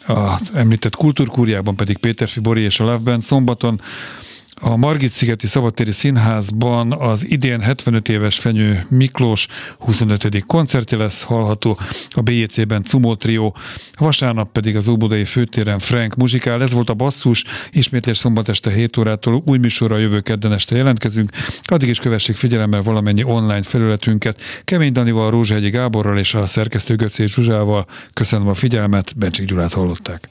az 0.06 0.52
említett 0.54 0.96
kultúrkúriában 0.96 1.76
pedig 1.76 1.98
Péter 1.98 2.28
Fibori 2.28 2.62
és 2.62 2.80
a 2.80 2.84
Love 2.84 2.98
Band 2.98 3.22
szombaton, 3.22 3.82
a 4.62 4.76
Margit-szigeti 4.76 5.48
Szabadtéri 5.48 5.92
Színházban 5.92 6.92
az 6.92 7.26
idén 7.30 7.62
75 7.62 8.10
éves 8.10 8.40
Fenyő 8.40 8.86
Miklós 8.90 9.48
25. 9.80 10.46
koncertje 10.46 10.98
lesz 10.98 11.24
hallható, 11.24 11.80
a 12.10 12.22
BJC-ben 12.22 12.84
Cumó 12.84 13.16
Trio, 13.16 13.52
vasárnap 13.98 14.52
pedig 14.52 14.76
az 14.76 14.88
Óbudai 14.88 15.24
főtéren 15.24 15.80
Frank 15.80 16.16
muzsikál. 16.16 16.62
Ez 16.62 16.74
volt 16.74 16.90
a 16.90 16.94
basszus, 16.94 17.44
ismétlés 17.72 18.18
szombat 18.18 18.50
este 18.50 18.72
7 18.72 18.98
órától 18.98 19.44
új 19.46 19.58
műsorra 19.58 19.98
jövő 19.98 20.20
kedden 20.20 20.54
este 20.54 20.76
jelentkezünk. 20.76 21.30
Addig 21.64 21.90
is 21.90 22.00
kövessék 22.00 22.36
figyelemmel 22.36 22.82
valamennyi 22.82 23.24
online 23.24 23.64
felületünket. 23.64 24.42
Kemény 24.64 24.92
Danival, 24.92 25.32
Rózsahegyi 25.32 25.70
Gáborral 25.70 26.18
és 26.18 26.34
a 26.34 26.46
szerkesztő 26.46 26.96
Göcé 26.96 27.26
Zsuzsával. 27.26 27.86
Köszönöm 28.14 28.48
a 28.48 28.54
figyelmet, 28.54 29.18
Bencsik 29.18 29.46
Gyulát 29.46 29.74
hallották. 29.74 30.30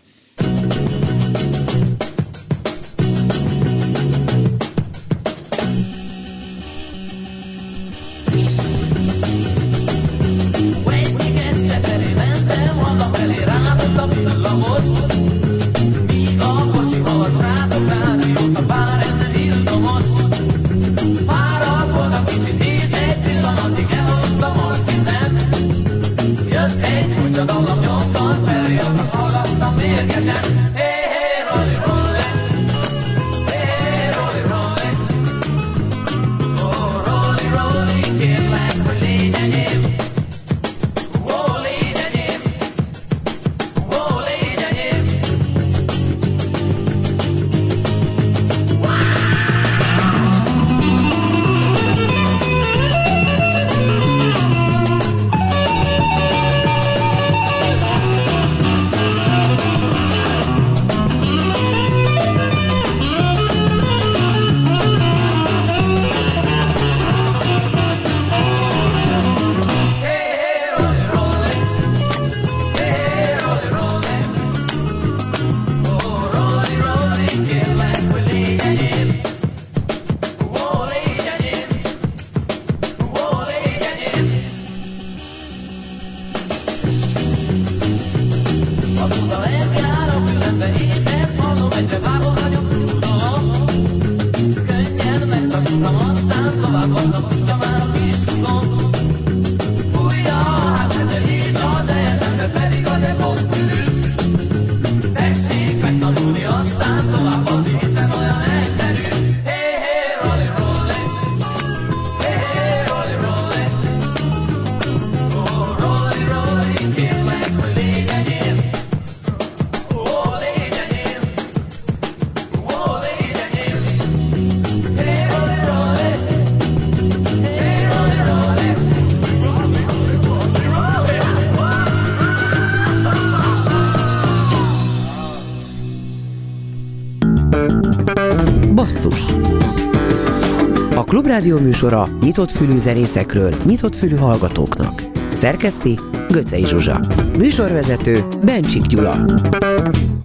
Klubrádió 141.34 141.66
műsora 141.66 142.08
nyitott 142.20 142.50
fülű 142.50 142.78
zenészekről, 142.78 143.54
nyitott 143.64 143.94
fülű 143.94 144.16
hallgatóknak. 144.16 145.02
Szerkeszti 145.32 145.98
Göcej 146.30 146.62
Zsuzsa. 146.62 147.00
Műsorvezető 147.38 148.24
Bencsik 148.44 148.82
Gyula. 148.82 149.16